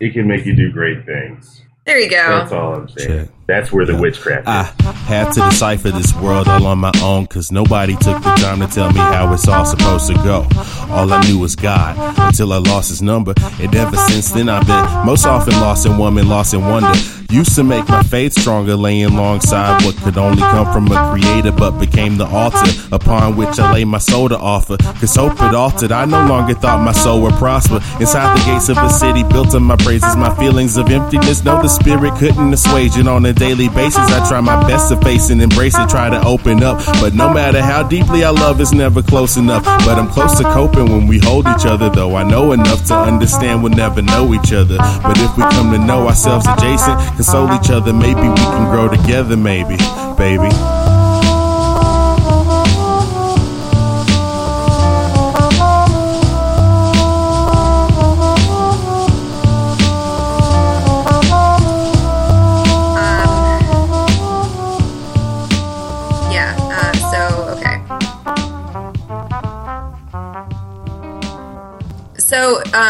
[0.00, 1.62] it can make you do great things.
[1.84, 2.16] there you go.
[2.38, 3.26] That's all I'm saying.
[3.26, 3.34] Check.
[3.46, 4.62] That's where the witchcraft I
[5.06, 8.66] had to decipher this world all on my own, cause nobody took the time to
[8.66, 10.46] tell me how it's all supposed to go.
[10.88, 13.34] All I knew was God until I lost his number.
[13.60, 16.98] And ever since then, I've been most often lost in woman, lost in wonder.
[17.30, 21.50] Used to make my faith stronger, laying alongside what could only come from a creator,
[21.50, 24.76] but became the altar upon which I lay my soul to offer.
[24.76, 27.80] Cause hope it altered, I no longer thought my soul would prosper.
[27.98, 31.42] Inside the gates of a city built on my praises, my feelings of emptiness.
[31.42, 33.98] No, the spirit couldn't assuage it on a daily basis.
[33.98, 36.84] I try my best to face and embrace it, try to open up.
[37.00, 39.64] But no matter how deeply I love, it's never close enough.
[39.64, 42.16] But I'm close to coping when we hold each other, though.
[42.16, 44.78] I know enough to understand we'll never know each other.
[44.78, 48.88] But if we come to know ourselves adjacent, console each other, maybe we can grow
[48.88, 49.76] together, maybe,
[50.16, 50.83] baby.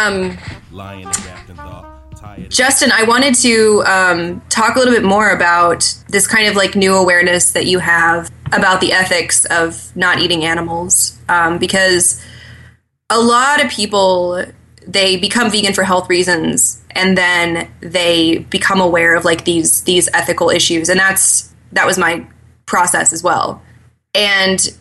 [0.05, 0.39] Um,
[0.71, 1.95] Lying and wrapped in thought.
[2.49, 6.75] Justin, I wanted to um, talk a little bit more about this kind of like
[6.75, 12.25] new awareness that you have about the ethics of not eating animals, um, because
[13.11, 14.45] a lot of people
[14.87, 20.09] they become vegan for health reasons, and then they become aware of like these these
[20.15, 22.27] ethical issues, and that's that was my
[22.67, 23.61] process as well,
[24.15, 24.77] and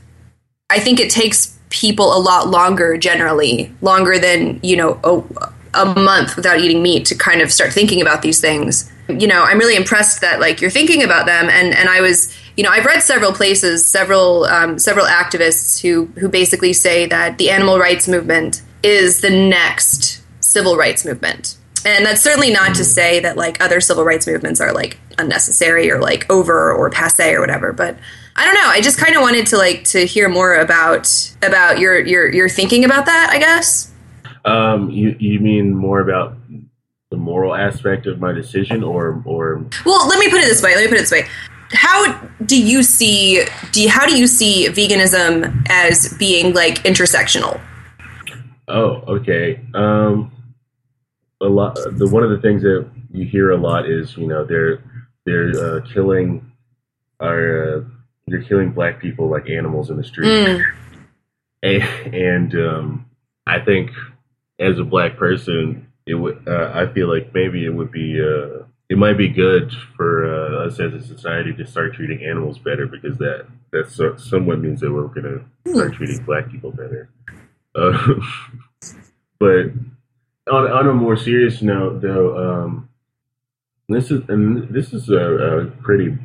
[0.69, 5.99] I think it takes people a lot longer generally, longer than, you know, a, a
[5.99, 8.91] month without eating meat to kind of start thinking about these things.
[9.09, 12.34] You know, I'm really impressed that like you're thinking about them and and I was,
[12.55, 17.38] you know, I've read several places, several um, several activists who who basically say that
[17.39, 21.57] the animal rights movement is the next civil rights movement.
[21.86, 25.91] And that's certainly not to say that like other civil rights movements are like unnecessary
[25.91, 27.97] or like over or passe or whatever, but
[28.36, 28.67] I don't know.
[28.67, 31.07] I just kind of wanted to like to hear more about
[31.41, 33.29] about your your your thinking about that.
[33.31, 33.91] I guess.
[34.45, 36.36] Um, you you mean more about
[37.11, 40.75] the moral aspect of my decision, or or Well, let me put it this way.
[40.75, 41.27] Let me put it this way.
[41.71, 42.13] How
[42.45, 43.45] do you see?
[43.71, 47.61] Do you, how do you see veganism as being like intersectional?
[48.67, 49.59] oh, okay.
[49.73, 50.31] Um,
[51.41, 51.75] a lot.
[51.75, 54.84] The one of the things that you hear a lot is you know they're
[55.25, 56.51] they're uh, killing
[57.19, 57.81] our uh,
[58.28, 60.63] you're killing black people like animals in the street, Mm.
[61.63, 63.05] and, and um,
[63.45, 63.91] I think
[64.59, 66.47] as a black person, it would.
[66.47, 68.19] Uh, I feel like maybe it would be.
[68.21, 72.59] Uh, it might be good for uh, us as a society to start treating animals
[72.59, 75.24] better because that that so, somewhat means that we're going
[75.65, 77.09] to start treating black people better.
[77.76, 78.13] Uh,
[79.39, 79.71] but
[80.51, 82.89] on on a more serious note, though, um,
[83.89, 86.17] this is and this is a, a pretty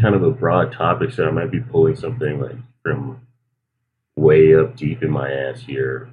[0.00, 3.20] kind of a broad topic, so I might be pulling something like from
[4.16, 6.08] way up deep in my ass here.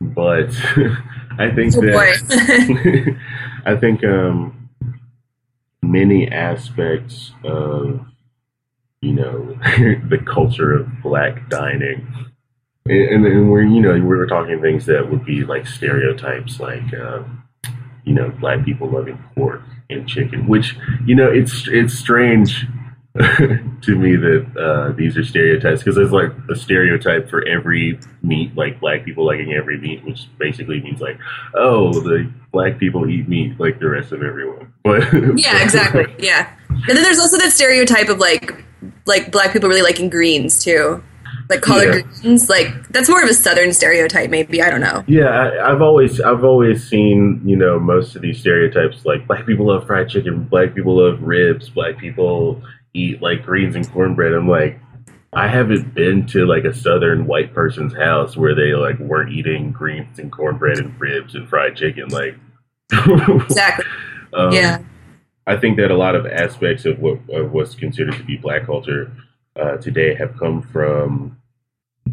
[0.00, 0.50] But
[1.38, 3.16] I think Oh that.
[3.66, 4.68] I think um,
[5.82, 8.04] many aspects of
[9.00, 9.54] you know
[10.08, 12.06] the culture of black dining,
[12.86, 16.92] and, and we're you know we were talking things that would be like stereotypes, like
[16.94, 17.44] um,
[18.04, 22.66] you know black people loving pork and chicken, which you know it's it's strange
[23.16, 28.56] to me that uh, these are stereotypes because there's like a stereotype for every meat,
[28.56, 31.16] like black people liking every meat, which basically means like,
[31.54, 34.72] oh, the black people eat meat like the rest of everyone.
[34.82, 36.12] But yeah, exactly.
[36.18, 36.52] Yeah.
[36.68, 38.64] And then there's also that stereotype of like
[39.06, 41.02] like black people really liking greens too.
[41.50, 42.20] Like collard Yeah.
[42.22, 42.48] greens.
[42.48, 45.04] Like that's more of a southern stereotype maybe, I don't know.
[45.06, 49.46] Yeah, I, I've always I've always seen you know most of these stereotypes like black
[49.46, 52.62] people love fried chicken, black people love ribs, black people
[52.94, 54.32] eat like greens and cornbread.
[54.32, 54.78] I'm like,
[55.32, 59.72] I haven't been to like a southern white person's house where they like weren't eating
[59.72, 62.08] greens and cornbread and ribs and fried chicken.
[62.08, 62.36] Like,
[62.92, 63.84] Exactly.
[64.32, 64.78] um, yeah.
[65.46, 68.64] I think that a lot of aspects of what of what's considered to be black
[68.64, 69.12] culture
[69.56, 71.38] uh, today have come from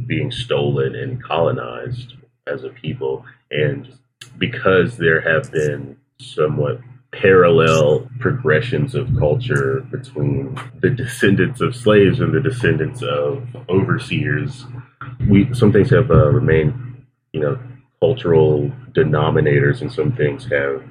[0.08, 2.16] being stolen and colonized
[2.48, 3.94] as a people, and
[4.38, 6.80] because there have been somewhat
[7.12, 14.66] parallel progressions of culture between the descendants of slaves and the descendants of overseers,
[15.30, 16.74] we some things have uh, remained,
[17.34, 17.60] you know,
[18.00, 20.84] cultural denominators, and some things have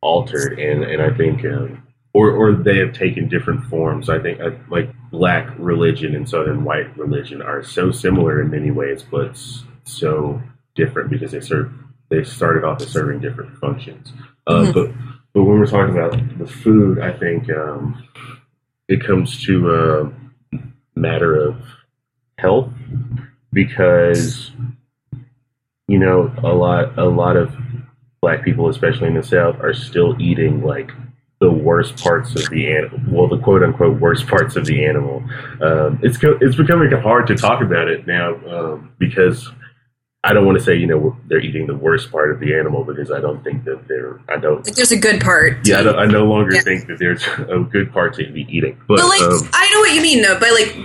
[0.00, 1.82] altered, and and I think, um,
[2.14, 4.08] or or they have taken different forms.
[4.08, 8.70] I think uh, like black religion and southern white religion are so similar in many
[8.70, 9.38] ways, but
[9.84, 10.42] so
[10.74, 11.72] different because they serve
[12.10, 14.12] they started off as serving different functions.
[14.46, 14.74] Uh, Mhm.
[14.74, 14.90] But
[15.34, 18.02] but when we're talking about the food, I think um,
[18.88, 20.12] it comes to a
[20.98, 21.56] matter of
[22.38, 22.72] health
[23.52, 24.50] because
[25.86, 27.54] you know a lot a lot of
[28.20, 30.90] black people, especially in the South, are still eating like
[31.40, 32.98] the worst parts of the animal.
[33.08, 35.22] Well, the quote unquote worst parts of the animal.
[35.60, 39.48] Um, it's co- it's becoming hard to talk about it now um, because
[40.24, 42.82] I don't want to say you know they're eating the worst part of the animal
[42.82, 44.66] because I don't think that they're I don't.
[44.66, 45.64] Like there's a good part.
[45.66, 46.62] Yeah, I, don't, I no longer Yeah.
[46.62, 49.80] think that there's a good part to be eating, but, But like um, I know
[49.80, 50.76] what you mean though, by like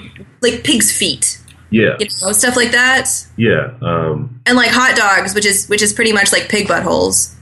[0.41, 1.39] like pig's feet.
[1.71, 3.09] yeah, You know, stuff like that.
[3.37, 7.33] yeah, um, And like hot dogs, which is which is pretty much like pig buttholes.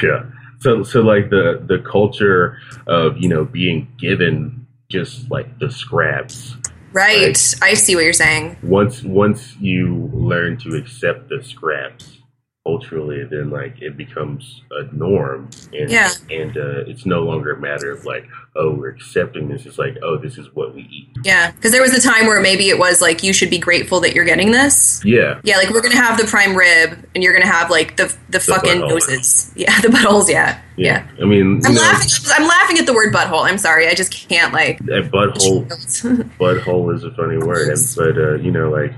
[0.00, 0.22] Yeah.
[0.62, 2.56] So so like the the culture
[2.86, 6.56] of you know being given just like the scraps.
[6.92, 7.26] Right.
[7.26, 7.54] Right.
[7.62, 8.58] I see what you're saying.
[8.62, 12.18] Once once you learn to accept the scraps
[12.64, 16.10] culturally, then like it becomes a norm, and Yeah.
[16.30, 19.66] and uh, it's no longer a matter of like oh we're accepting this.
[19.66, 21.08] It's like oh this is what we eat.
[21.24, 21.50] Yeah.
[21.50, 24.14] Because there was a time where maybe it was like you should be grateful that
[24.14, 25.02] you're getting this.
[25.04, 25.40] Yeah.
[25.42, 28.38] Yeah, like we're gonna have the prime rib, and you're gonna have like the the,
[28.40, 28.88] fucking butthole.
[28.90, 29.52] noses.
[29.56, 30.28] Yeah, the buttholes.
[30.28, 31.06] Yeah, yeah.
[31.20, 32.08] I mean, I'm know, laughing.
[32.34, 33.44] I'm laughing at the word butthole.
[33.44, 33.88] I'm sorry.
[33.88, 34.78] I just can't like.
[34.86, 35.66] that butthole
[36.38, 38.92] butthole is a funny word, and, but uh, you know, like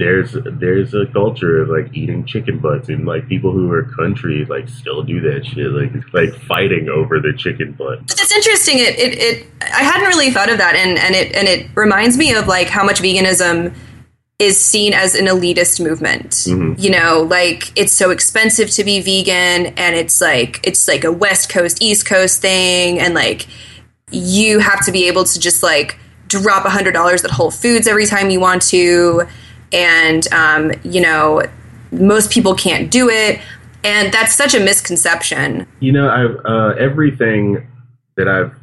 [0.00, 4.44] there's there's a culture of like eating chicken butts, and like people who are country
[4.46, 7.98] like still do that shit, like like fighting over the chicken butt.
[8.06, 8.78] But That's interesting.
[8.78, 12.16] It, it it I hadn't really thought of that, and and it and it reminds
[12.16, 13.74] me of like how much veganism
[14.38, 16.30] is seen as an elitist movement.
[16.30, 16.82] Mhm.
[16.82, 21.12] You know, like it's so expensive to be vegan, and it's like it's like a
[21.12, 23.46] West Coast East Coast thing, and like
[24.10, 27.86] you have to be able to just like drop a hundred dollars at Whole Foods
[27.86, 29.26] every time you want to,
[29.72, 31.42] and um, you know
[31.92, 33.40] most people can't do it,
[33.84, 35.66] and that's such a misconception.
[35.80, 37.66] You know, I've uh, everything
[38.16, 38.54] that I've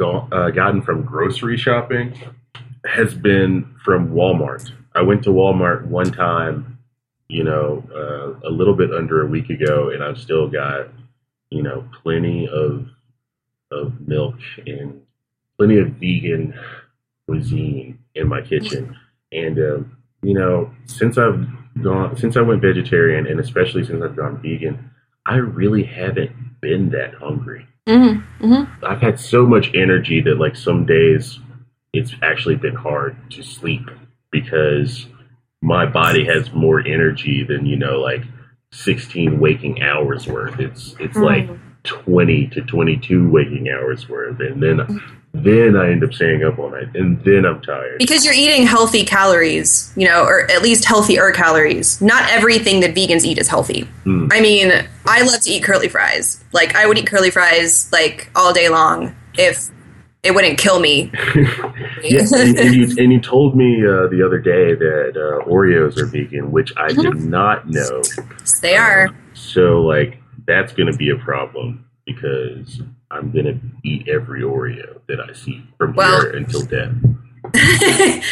[0.00, 2.14] uh, gotten from grocery shopping
[2.86, 4.70] has been from Walmart.
[4.94, 6.78] I went to Walmart one time,
[7.28, 10.88] you know, uh, a little bit under a week ago, and I've still got,
[11.50, 12.88] you know, plenty of
[13.72, 15.02] of milk and
[15.58, 16.54] plenty of vegan
[17.26, 18.96] cuisine in my kitchen.
[19.32, 19.95] And um,
[20.26, 21.46] you know, since I've
[21.80, 24.90] gone, since I went vegetarian, and especially since I've gone vegan,
[25.24, 27.68] I really haven't been that hungry.
[27.86, 28.44] Mm-hmm.
[28.44, 28.84] Mm-hmm.
[28.84, 31.38] I've had so much energy that like some days
[31.92, 33.88] it's actually been hard to sleep
[34.32, 35.06] because
[35.62, 38.24] my body has more energy than you know like
[38.72, 41.48] 16 waking hours worth it's it's like
[41.84, 44.80] 20 to 22 waking hours worth and then
[45.44, 48.66] then i end up staying up all night and then i'm tired because you're eating
[48.66, 52.00] healthy calories, you know, or at least healthier calories.
[52.00, 53.88] Not everything that vegans eat is healthy.
[54.06, 54.72] I mean,
[55.06, 56.44] I love to eat curly fries.
[56.52, 59.70] Like I would eat curly fries like all day long if
[60.22, 61.12] it wouldn't kill me.
[62.02, 65.96] yeah, and, and you and you told me uh, the other day that uh, Oreos
[65.98, 68.02] are vegan, which I did not know.
[68.62, 69.08] they are.
[69.34, 72.80] So like that's going to be a problem because
[73.10, 76.92] I'm going to eat every Oreo that I see from Well- here until death.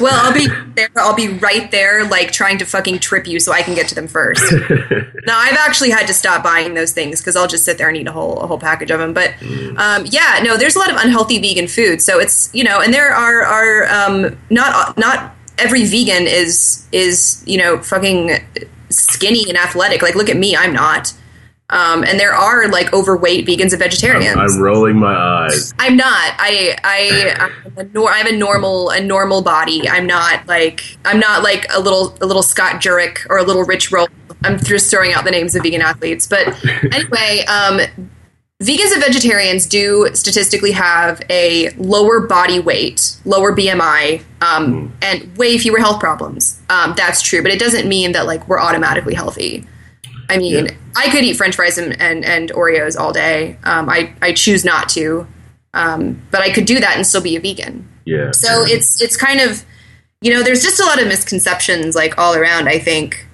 [0.00, 0.88] Well, I'll be there.
[0.96, 3.94] I'll be right there, like trying to fucking trip you so I can get to
[3.94, 4.42] them first.
[5.26, 7.96] now, I've actually had to stop buying those things because I'll just sit there and
[7.96, 9.12] eat a whole a whole package of them.
[9.12, 9.34] But
[9.76, 12.00] um, yeah, no, there's a lot of unhealthy vegan food.
[12.00, 17.42] So it's you know, and there are are um, not not every vegan is is
[17.46, 18.38] you know fucking
[18.88, 20.02] skinny and athletic.
[20.02, 21.12] Like, look at me, I'm not.
[21.70, 24.36] Um, and there are like overweight vegans and vegetarians.
[24.36, 25.72] I'm rolling my eyes.
[25.78, 26.34] I'm not.
[26.38, 29.88] I I I'm a nor- I have a normal a normal body.
[29.88, 33.64] I'm not like I'm not like a little a little Scott Jurek or a little
[33.64, 34.08] Rich Roll.
[34.44, 36.26] I'm just throwing out the names of vegan athletes.
[36.26, 36.48] But
[36.92, 37.80] anyway, um,
[38.62, 45.56] vegans and vegetarians do statistically have a lower body weight, lower BMI, um, and way
[45.56, 46.60] fewer health problems.
[46.68, 49.66] Um, that's true, but it doesn't mean that like we're automatically healthy.
[50.32, 50.72] I mean, Yeah.
[50.96, 53.58] I could eat French fries and, and, and Oreos all day.
[53.64, 55.26] Um, I, I choose not to,
[55.74, 57.88] um, but I could do that and still be a vegan.
[58.04, 58.30] Yeah.
[58.32, 59.64] So it's it's kind of
[60.20, 63.26] you know there's just a lot of misconceptions like all around I think,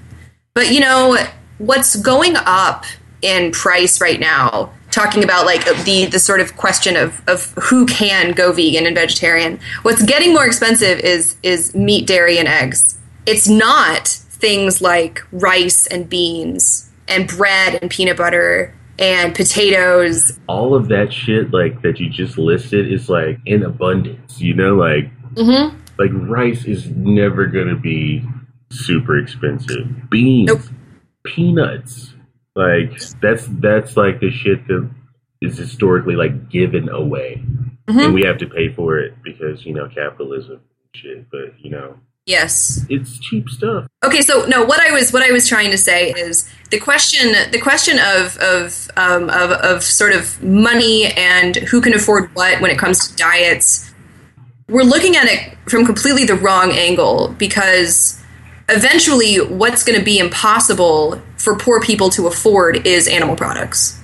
[0.55, 1.17] but you know
[1.59, 2.85] what's going up
[3.23, 4.73] in price right now.
[4.91, 8.95] Talking about like the the sort of question of of who can go vegan and
[8.95, 9.61] vegetarian.
[9.83, 12.99] What's getting more expensive is is meat, dairy, and eggs.
[13.27, 20.39] It's not things like rice and beans and bread and peanut butter and potatoes.
[20.49, 24.41] all of that shit like that you just listed is like in abundance.
[24.41, 25.77] You know, like Mm-hmm.
[25.99, 28.25] like rice is never gonna be
[28.71, 29.87] super expensive.
[30.11, 30.61] Beans, Nope.
[31.25, 32.15] peanuts,
[32.57, 34.91] like that's that's like the shit that
[35.41, 37.43] is historically like given away,
[37.89, 37.99] Mm-hmm.
[38.01, 40.61] and we have to pay for it because you know capitalism
[40.95, 41.31] shit.
[41.31, 41.97] But you know,
[42.29, 42.85] Yes.
[42.91, 43.87] it's cheap stuff.
[44.05, 47.33] Okay, so no, what I was what I was trying to say is the question
[47.51, 52.61] the question of of um, of, of sort of money and who can afford what
[52.61, 53.91] when it comes to diets.
[54.69, 58.23] We're looking at it from completely the wrong angle because
[58.69, 63.99] eventually, what's going to be impossible for poor people to afford is animal products.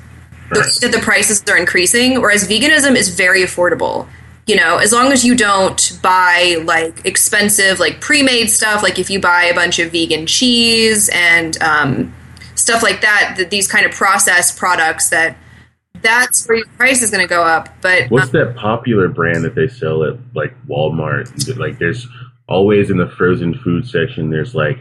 [0.49, 4.09] The that the prices are increasing, whereas veganism is very affordable.
[4.47, 9.09] You know, as long as you don't buy like expensive, like pre-made stuff, like if
[9.09, 12.15] you buy a bunch of vegan cheese and um,
[12.55, 15.37] stuff like that, that these kind of processed products, that
[16.03, 17.71] that's where your price is going to go up.
[17.81, 21.59] But What's that popular brand that they sell at like Walmart?
[21.59, 22.07] Like, there's
[22.47, 24.31] always in the frozen food section.
[24.31, 24.79] There's like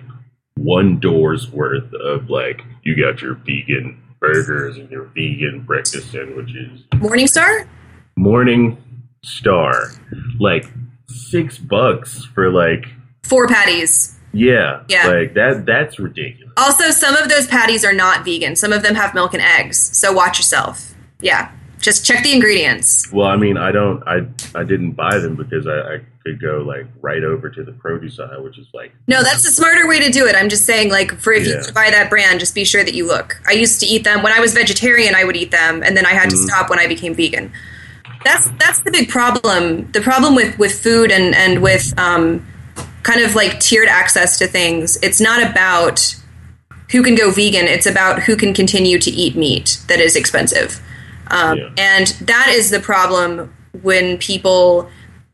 [0.55, 6.84] one door's worth of like you got your vegan burgers and your vegan breakfast sandwiches.
[6.91, 7.68] Morningstar,
[8.16, 8.78] Morning
[9.24, 9.91] Star,
[10.39, 10.65] like
[11.07, 12.86] six bucks for like
[13.24, 14.19] four patties.
[14.34, 15.07] yeah, Yeah.
[15.07, 15.65] like that.
[15.65, 16.53] That's ridiculous.
[16.57, 18.55] Also, some of those patties are not vegan.
[18.55, 19.78] Some of them have milk and eggs.
[19.97, 20.93] So watch yourself.
[21.21, 23.11] Yeah, just check the ingredients.
[23.11, 26.63] Well, I mean, I don't, I, I didn't buy them because I, I could go
[26.65, 29.99] like right over to the produce aisle, which is like No, that's a smarter way
[29.99, 30.36] to do it.
[30.36, 31.65] I'm just saying, like, for if Yeah.
[31.65, 33.41] you buy that brand, just be sure that you look.
[33.47, 35.15] I used to eat them when I was vegetarian.
[35.15, 36.45] I would eat them, and then I had to mm-hmm.
[36.45, 37.53] stop when I became vegan.
[38.24, 39.91] That's that's the big problem.
[39.91, 42.45] The problem with with food and and with um,
[43.03, 44.97] kind of like tiered access to things.
[45.01, 46.15] It's not about
[46.91, 47.65] who can go vegan.
[47.65, 50.82] It's about who can continue to eat meat that is expensive.
[51.28, 51.69] Um, Yeah.
[51.78, 54.89] And that is the problem when people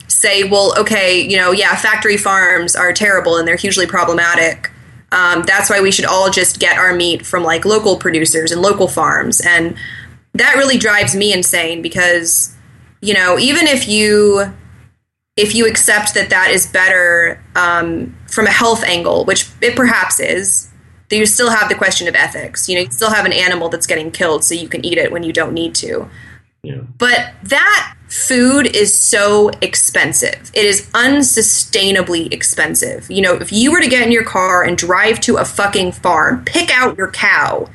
[0.07, 4.71] say, well, okay, you know, yeah, factory farms are terrible and they're hugely problematic.
[5.11, 8.61] Um, that's why we should all just get our meat from like local producers and
[8.61, 9.41] local farms.
[9.41, 9.75] And
[10.33, 12.55] that really drives me insane because,
[13.02, 14.54] you know, even if you
[15.38, 20.20] if you accept that that is better um, from a health angle, which it perhaps
[20.20, 20.70] is,
[21.10, 22.68] that you still have the question of ethics.
[22.68, 25.12] You know, you still have an animal that's getting killed, so you can eat it
[25.12, 26.10] when you don't need to.
[26.76, 30.52] know, But that food is so expensive.
[30.54, 33.10] It is unsustainably expensive.
[33.10, 35.93] You know, if you were to get in your car and drive to a fucking
[35.93, 37.70] farm, pick out your cow,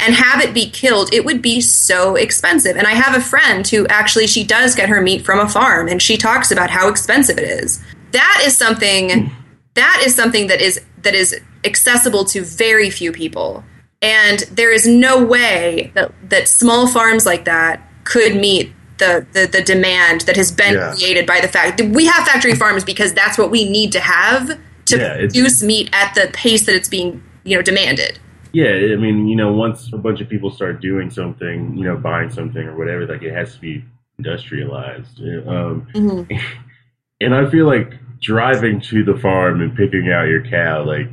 [0.00, 2.76] and have it be killed, it would be so expensive.
[2.76, 5.88] And I have a friend who actually she does get her meat from a farm
[5.88, 7.82] and she talks about how expensive it is.
[8.12, 9.30] That is something
[9.74, 13.64] that is something that is that is accessible to very few people.
[14.02, 19.46] And there is no way that, that small farms like that could meet the, the,
[19.46, 20.92] the demand that has been Yeah.
[20.94, 24.00] created by the fact that we have factory farms because that's what we need to
[24.00, 28.18] have to Yeah, produce meat at the pace that it's being you know demanded.
[28.54, 31.96] Yeah, I mean, you know, once a bunch of people start doing something, you know,
[31.96, 33.84] buying something or whatever, like it has to be
[34.16, 35.20] industrialized.
[35.46, 35.88] Um,
[37.20, 41.08] and I feel like driving to the farm and picking out your cow, like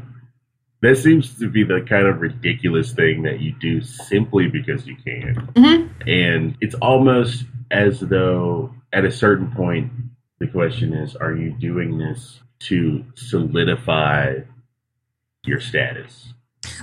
[0.82, 4.96] that seems to be the kind of ridiculous thing that you do simply because you
[4.96, 5.50] can.
[5.56, 5.90] Mhm.
[6.08, 9.92] And it's almost as though at a certain point,
[10.40, 14.42] the question is, are you doing this to solidify
[15.46, 16.34] your status?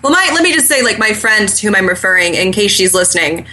[0.03, 2.71] Well, my let me just say, like my friend to whom I'm referring, in case
[2.71, 3.47] she's listening.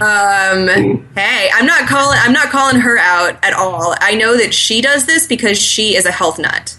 [0.00, 2.18] Um, hey, I'm not calling.
[2.20, 3.94] I'm not calling her out at all.
[4.00, 6.76] I know that she does this because she is a health nut,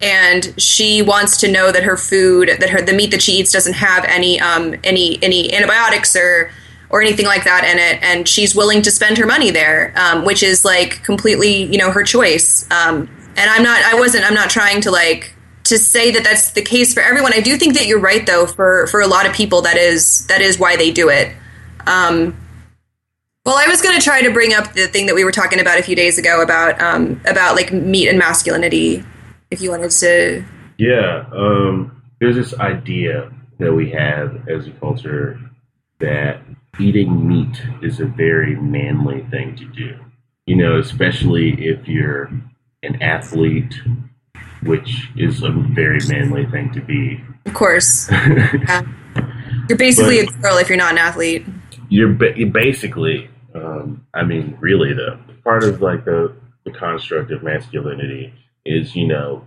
[0.00, 3.52] and she wants to know that her food, that her the meat that she eats,
[3.52, 6.50] doesn't have any um any any antibiotics or
[6.90, 10.24] or anything like that in it, and she's willing to spend her money there, um,
[10.24, 12.64] which is like completely you know her choice.
[12.70, 13.82] Um, and I'm not.
[13.82, 14.24] I wasn't.
[14.24, 15.34] I'm not trying to like
[15.70, 17.32] to say that that's the case for everyone.
[17.32, 18.46] I do think that you're right, though.
[18.46, 21.34] For for a lot of people, that is that is why they do it.
[21.86, 22.36] Um,
[23.46, 25.60] well, I was going to try to bring up the thing that we were talking
[25.60, 29.04] about a few days ago about um, about like meat and masculinity.
[29.50, 30.44] If you wanted to,
[30.78, 35.40] Yeah, um, there's this idea that we have as a culture
[35.98, 36.42] that
[36.78, 39.98] eating meat is a very manly thing to do.
[40.46, 42.30] You know, especially if you're
[42.82, 43.74] an athlete,
[44.64, 47.22] which is a very manly thing to be.
[47.46, 48.82] of course, yeah.
[49.68, 51.46] you're basically a girl if you're not an athlete.
[51.88, 56.34] You're, ba- you're basically, um, I mean, really though, part of like the,
[56.64, 58.32] the construct of masculinity
[58.64, 59.44] is, you know,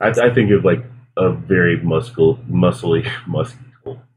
[0.00, 0.84] I, I think of like
[1.16, 3.58] a very muscle, muscly, muscle,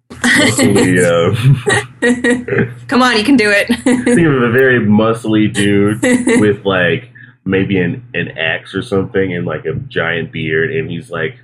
[0.09, 3.67] muscly, uh, Come on, you can do it.
[3.67, 6.01] think of a very muscly dude
[6.39, 7.09] with like
[7.47, 11.37] maybe an, an axe or something and like a giant beard and he's like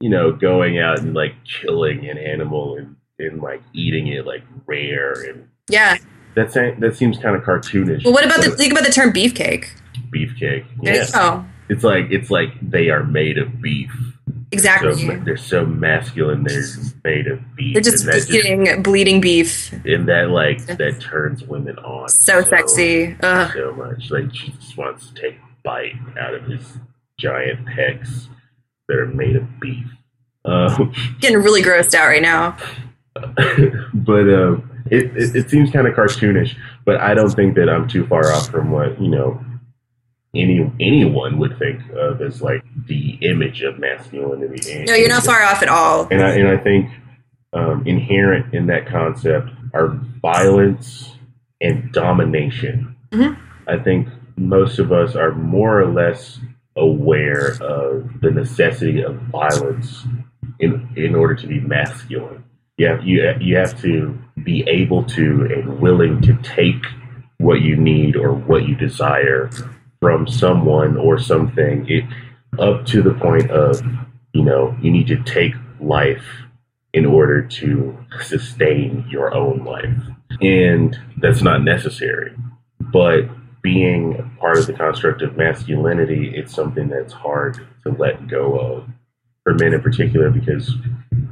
[0.00, 4.42] you know going out and like killing an animal and, and like eating it like
[4.66, 5.96] rare and yeah.
[6.34, 9.66] that that seems kind of cartoonish Well, what about the think about the term beefcake?
[10.12, 11.44] beefcake you go.
[11.68, 14.11] it's like it's like they are made of beef
[14.52, 15.06] Exactly.
[15.06, 16.62] ma- they're so masculine they're
[17.04, 19.72] made of beef They're just that just bleeding beef.
[19.84, 23.16] and that like that turns women on So sexy.
[23.22, 23.50] Ugh.
[23.54, 24.10] so much.
[24.10, 26.76] Like she just wants to take a bite out of his
[27.18, 28.28] giant pecs
[28.88, 29.86] that are made of beef.
[30.44, 32.56] Um, Getting really grossed out right now.
[33.14, 36.56] but um, it, it it seems kind of cartoonish.
[36.84, 39.42] But I don't think that I'm too far off from what you know
[40.34, 44.72] any anyone would think of as like the image of masculinity.
[44.72, 46.08] And, No, you're not far off at all.
[46.10, 46.90] And I and I think
[47.52, 49.88] um, inherent in that concept are
[50.22, 51.14] violence
[51.60, 52.96] and domination.
[53.12, 53.36] Mhm.
[53.68, 56.40] I think most of us are more or less
[56.76, 60.06] aware of the necessity of violence
[60.60, 62.44] in in order to be masculine.
[62.78, 66.82] You have, you you have to be able to and willing to take
[67.38, 69.50] what you need or what you desire
[70.02, 71.88] from someone or something.
[71.88, 72.04] It
[72.58, 73.80] up to the point of
[74.34, 76.24] you know you need to take life
[76.92, 79.96] in order to sustain your own life,
[80.42, 82.34] and that's not necessary.
[82.80, 83.22] But
[83.62, 88.88] being part of the construct of masculinity, it's something that's hard to let go of
[89.44, 90.74] for men in particular because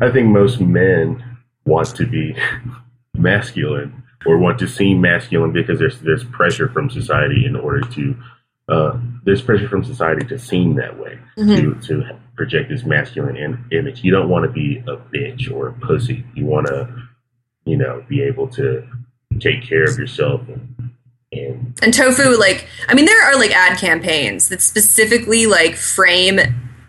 [0.00, 1.22] I think most men
[1.66, 2.36] want to be
[3.14, 8.16] masculine or want to seem masculine because there's there's pressure from society in order to
[8.70, 13.64] uh, there's pressure from society to seem that way to to project this masculine in,
[13.72, 14.02] image.
[14.02, 16.24] You don't want to be a bitch or a pussy.
[16.34, 16.88] You want to
[17.64, 18.86] you know be able to
[19.40, 20.92] take care of yourself and,
[21.32, 26.40] and And tofu, like, I mean, there are like ad campaigns that specifically like frame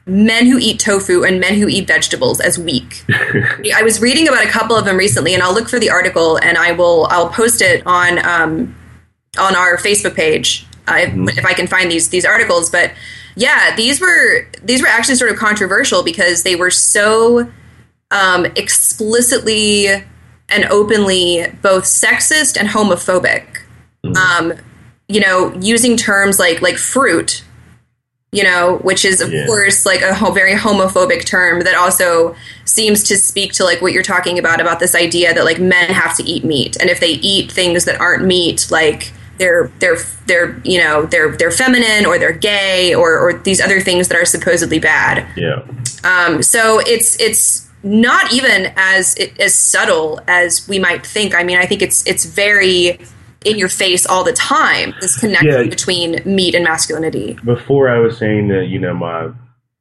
[0.06, 3.04] men who eat tofu and men who eat vegetables as weak.
[3.10, 6.38] I was reading about a couple of them recently, and I'll look for the article
[6.38, 8.76] and I will I'll post it on um,
[9.38, 12.70] on our Facebook page uh, if, if I can find these these articles.
[12.70, 12.92] But
[13.36, 17.50] yeah, these were these were actually sort of controversial because they were so
[18.12, 23.46] um, explicitly and openly both sexist and homophobic.
[24.18, 24.54] Um,
[25.08, 27.44] you know, using terms like like fruit
[28.34, 29.46] you know, which is of Yeah.
[29.46, 33.92] course like a ho- very homophobic term that also seems to speak to like what
[33.92, 37.02] you're talking about about this idea that like men have to eat meat, and if
[37.02, 39.12] they eat things that aren't meat, like
[39.42, 43.82] they're they're they're you know they're they're feminine or they're gay or or these other
[43.82, 45.28] things that are supposedly bad.
[45.36, 45.64] Yeah.
[46.04, 51.34] Um, so it's it's not even as as subtle as we might think.
[51.36, 53.00] I mean, I think it's it's very
[53.44, 54.94] in your face all the time.
[55.02, 55.70] This connection Yeah.
[55.70, 57.38] between meat and masculinity.
[57.44, 59.30] before I was saying that you know my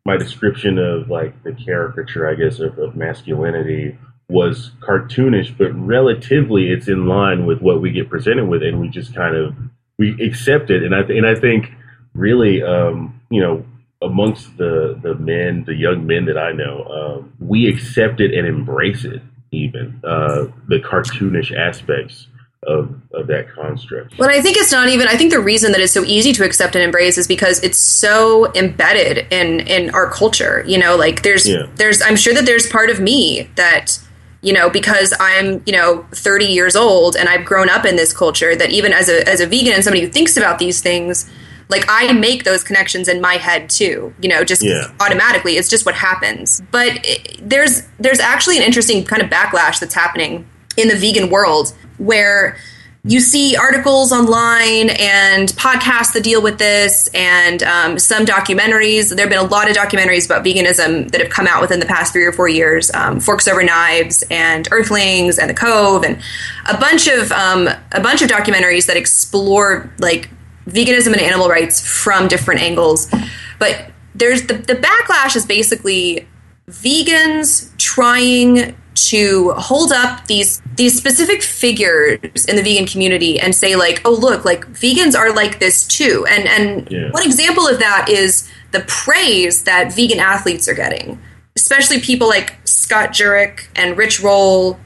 [0.07, 3.99] my description of like the caricature, I guess, of, of masculinity
[4.31, 8.89] was cartoonish, but relatively it's in line with what we get presented with, and we
[8.89, 9.55] just kind of
[9.99, 10.83] we accept it.
[10.83, 11.71] And I th- and I think
[12.15, 13.65] really, um, you know,
[14.03, 18.47] amongst the the men, the young men that I know, um, we accept it and
[18.47, 19.21] embrace it.
[19.53, 22.29] Even uh, the cartoonish aspects
[22.63, 24.17] of of that construct.
[24.17, 25.09] But I think it's not even.
[25.09, 27.79] I think the reason that it's so easy to accept and embrace is because it's
[27.79, 30.63] so embedded in in our culture.
[30.69, 31.67] You know, like there's Yeah.
[31.75, 32.01] there's.
[32.01, 33.99] I'm sure that there's part of me that
[34.43, 38.13] you know because I'm you know 30 years old and I've grown up in this
[38.13, 41.29] culture that even as a as a vegan and somebody who thinks about these things.
[41.69, 44.91] Like I make those connections in my head too, you know, just Yeah.
[44.99, 45.57] automatically.
[45.57, 46.61] It's just what happens.
[46.73, 51.31] But it, there's there's actually an interesting kind of backlash that's happening in the vegan
[51.31, 52.57] world where
[53.03, 59.09] you see articles online and podcasts that deal with this and um, some documentaries.
[59.09, 61.87] There have been a lot of documentaries about veganism that have come out within the
[61.87, 66.21] past three or four years um, forks over knives and earthlings and the cove and
[66.69, 70.29] a bunch of um, a bunch of documentaries that explore like
[70.67, 73.11] veganism and animal rights from different angles.
[73.59, 76.29] But there's the, the backlash is basically
[76.69, 78.77] vegans trying
[79.09, 84.13] to hold up these these specific figures in the vegan community and say like oh
[84.13, 87.11] look like vegans are like this too and and Yeah.
[87.11, 91.19] one example of that is the praise that vegan athletes are getting
[91.57, 94.79] especially people like Scott Jurek and Rich Roll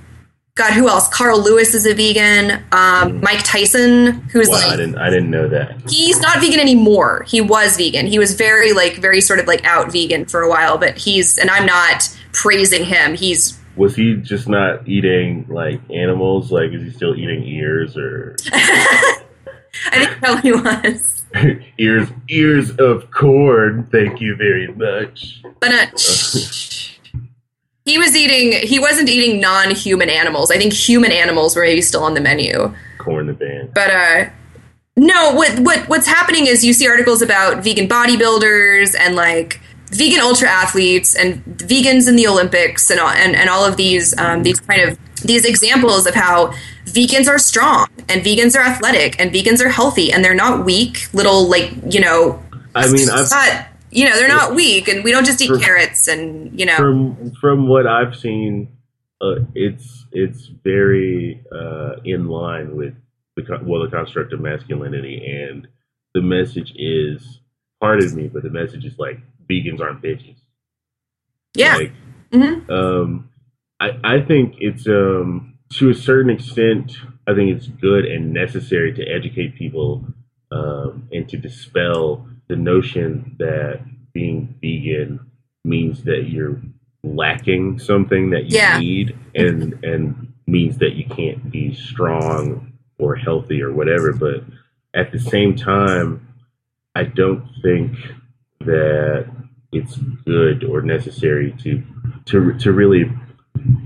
[0.57, 4.97] God who else Carl Lewis is a vegan um, Mike Tyson who's Wow, I didn't
[4.99, 5.81] I didn't know that.
[5.91, 7.25] he's not vegan anymore.
[7.27, 8.07] He was vegan.
[8.07, 11.39] He was very like very sort of like out vegan for a while, but he's
[11.39, 13.15] and I'm not praising him.
[13.17, 16.53] He's Was he just not eating like animals?
[16.53, 19.25] Like, is he still eating ears or I
[19.91, 21.25] think he probably was.
[21.79, 23.89] ears ears of corn?
[23.91, 25.43] Thank you very much.
[25.61, 25.87] But uh,
[27.85, 30.51] he was eating he wasn't eating non-human animals.
[30.51, 32.75] I think human animals were maybe still on the menu.
[32.99, 33.73] Korn the band.
[33.75, 34.31] But uh
[34.97, 39.61] no, what what what's happening is you see articles about vegan bodybuilders and like
[39.95, 44.17] vegan ultra athletes and vegans in the Olympics and all, and, and all of these
[44.19, 46.53] um, these kind of these examples of how
[46.87, 51.09] vegans are strong and vegans are athletic and vegans are healthy and they're not weak
[51.15, 52.43] little like you know
[52.75, 55.59] I mean, I've not, you know they're not weak and we don't just eat For-
[55.59, 56.77] carrots and you know.
[56.77, 58.69] From from what I've seen,
[59.21, 62.95] uh, it's it's very uh, in line with
[63.37, 65.69] the well the construct of masculinity, and
[66.15, 67.41] the message is
[67.81, 69.21] pardon me, but the message is like
[69.51, 70.37] vegans aren't bitches.
[71.55, 71.93] yeah Like,
[72.33, 72.69] Mhm.
[72.71, 73.29] um,
[73.81, 76.97] I, I think it's um, to a certain extent.
[77.27, 80.05] I think it's good and necessary to educate people
[80.51, 83.81] um, and to dispel the notion that
[84.13, 85.21] being vegan
[85.65, 86.61] means that you're
[87.03, 88.79] lacking something that you Yeah.
[88.79, 94.13] need and and means that you can't be strong or healthy or whatever.
[94.13, 94.45] But
[94.93, 96.27] at the same time,
[96.95, 97.97] I don't think
[98.61, 99.27] that
[99.75, 101.83] it's good or necessary to
[102.27, 103.11] to to really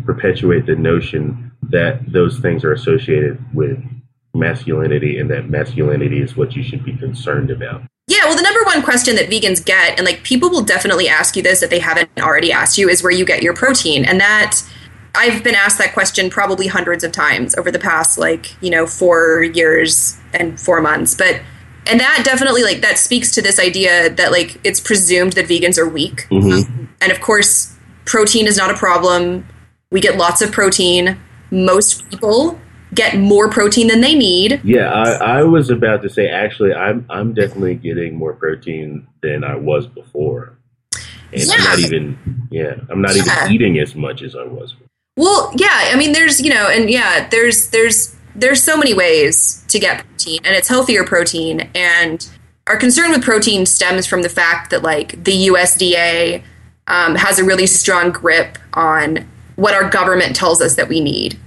[0.04, 3.78] perpetuate the notion that those things are associated with
[4.34, 7.82] masculinity and that masculinity is what you should be concerned about.
[8.06, 11.36] Yeah, well, the number one question that vegans get, and like people will definitely ask
[11.36, 14.04] you this if they haven't already asked you, is where you get your protein.
[14.06, 14.62] And that
[15.14, 18.86] I've been asked that question probably hundreds of times over the past like, you know,
[18.86, 21.14] four years and four months.
[21.14, 21.42] But,
[21.88, 25.78] and that definitely like that speaks to this idea that like it's presumed that vegans
[25.78, 26.26] are weak.
[26.30, 26.88] Mhm.
[27.00, 27.74] And of course,
[28.04, 29.46] protein is not a problem.
[29.90, 31.18] We get lots of protein.
[31.50, 32.60] Most people
[32.94, 34.60] get more protein than they need.
[34.64, 39.44] Yeah, I, I was about to say actually I'm I'm definitely getting more protein than
[39.44, 40.58] I was before.
[41.32, 42.18] And I'm not even
[42.50, 43.22] yeah, I'm not Yeah.
[43.46, 44.74] even eating as much as I was.
[45.16, 49.64] Well, yeah, I mean, there's you know, and yeah, there's there's there's so many ways
[49.68, 51.68] to get protein, and it's healthier protein.
[51.74, 52.28] And
[52.66, 56.42] our concern with protein stems from the fact that like the USDA
[56.86, 59.26] um, has a really strong grip on
[59.56, 61.38] what our government tells us that we need.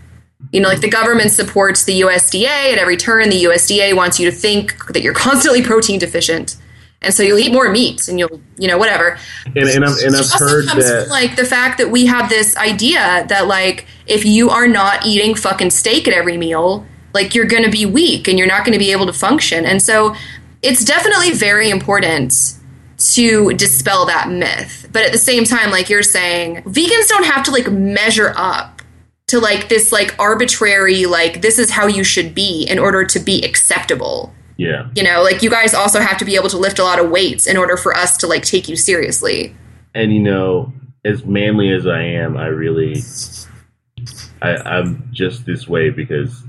[0.52, 3.30] You know, like the government supports the USDA at every turn.
[3.30, 6.58] The USDA wants you to think that you're constantly protein deficient.
[7.02, 9.18] And so you'll eat more meat and you'll you know whatever.
[9.46, 12.06] And, and, I'm, and I've also heard comes that from, like the fact that we
[12.06, 16.86] have this idea that like if you are not eating fucking steak at every meal
[17.14, 19.66] like you're going to be weak and you're not going to be able to function.
[19.66, 20.16] And so
[20.62, 22.58] it's definitely very important
[23.14, 24.88] to dispel that myth.
[24.94, 28.82] But at the same time like you're saying vegans don't have to like measure up
[29.28, 33.20] to like this like arbitrary like this is how you should be in order to
[33.20, 34.90] be acceptable yeah.
[34.96, 37.10] You know like you guys also have to be able to lift a lot of
[37.10, 39.56] weights in order for us to like take you seriously.
[39.96, 40.72] And you know
[41.04, 43.02] as manly as i am i really
[44.44, 46.44] I, i'm just this way because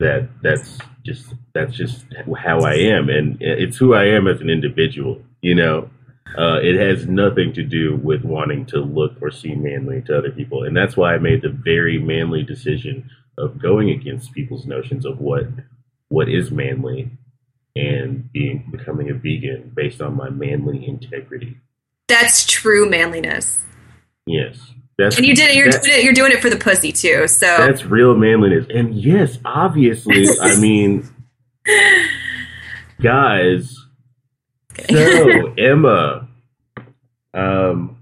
[0.00, 2.04] that that's just that's just
[2.36, 3.08] how i am.
[3.08, 5.90] And it's who i am as an individual you know?
[6.36, 10.32] Uh, it has nothing to do with wanting to look or seem manly to other
[10.32, 10.64] people.
[10.64, 15.20] And that's why i made the very manly decision of going against people's notions of
[15.20, 15.44] what
[16.08, 17.10] what is manly
[17.76, 21.56] and being becoming a vegan based on my manly integrity.
[22.08, 23.58] That's true manliness.
[24.26, 24.58] Yes.
[24.96, 25.56] That's, and you did it.
[25.56, 26.04] You're doing it.
[26.04, 27.26] You're doing it for the pussy too.
[27.26, 28.66] So that's real manliness.
[28.72, 31.08] And yes, obviously, I mean,
[33.02, 33.76] guys.
[34.88, 36.28] So Emma,
[37.32, 37.98] um,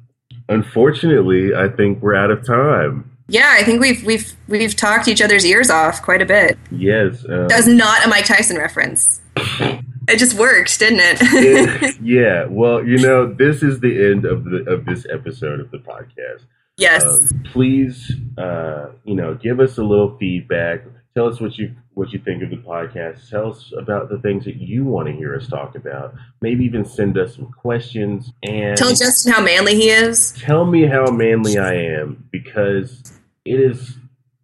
[0.50, 3.10] unfortunately, I think we're out of time.
[3.28, 6.58] Yeah, I think we've we've we've talked each other's ears off quite a bit.
[6.70, 9.21] Yes, um, that was not a Mike Tyson reference.
[9.36, 11.18] It just worked, didn't it?
[11.20, 11.96] it?
[12.02, 12.46] Yeah.
[12.48, 16.44] Well, you know, this is the end of the of this episode of the podcast.
[16.76, 17.04] Yes.
[17.04, 20.82] Um, please, uh, you know, give us a little feedback.
[21.14, 23.28] Tell us what you what you think of the podcast.
[23.28, 26.14] Tell us about the things that you want to hear us talk about.
[26.40, 30.32] Maybe even send us some questions and tell Justin how manly he is.
[30.32, 33.12] Tell me how manly I am because
[33.44, 33.96] it is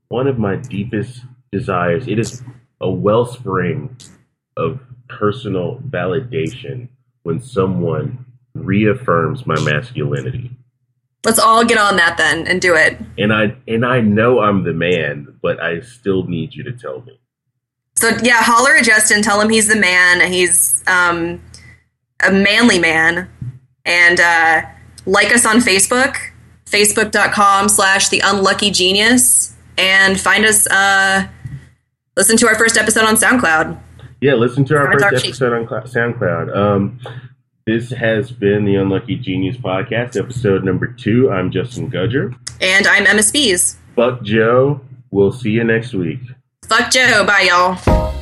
[0.09, 2.07] one of my deepest desires.
[2.07, 2.43] It is
[2.81, 3.97] a wellspring
[4.59, 6.89] of personal validation
[7.23, 10.51] when someone reaffirms my masculinity.
[11.25, 12.99] Let's all get on that then and do it.
[13.17, 17.03] And I and I know I'm the man, but I still need you to tell
[17.03, 17.19] me.
[17.97, 20.31] So yeah, holler at Justin, tell him he's the man.
[20.31, 21.43] He's um,
[22.25, 23.29] a manly man.
[23.85, 24.63] And uh,
[25.07, 26.17] like us on Facebook,
[26.67, 29.57] facebook.com slash the unlucky genius.
[29.77, 31.27] And find us uh,
[32.17, 33.81] listen to our first episode on SoundCloud.
[34.21, 36.57] Yeah, listen to our first episode on SoundCloud.
[36.57, 37.01] Um,
[37.67, 41.31] this has been the Unlucky Genius Podcast, episode number two.
[41.31, 42.35] I'm Justin Gudger.
[42.61, 43.77] And I'm Emma Spees.
[43.95, 44.81] Fuck Joe.
[45.13, 46.21] We'll see you next week.
[46.67, 47.25] Fuck Joe.
[47.25, 48.18] Bye, y'all.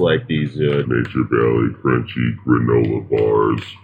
[0.00, 3.76] Like these uh, Nature Valley crunchy granola bars.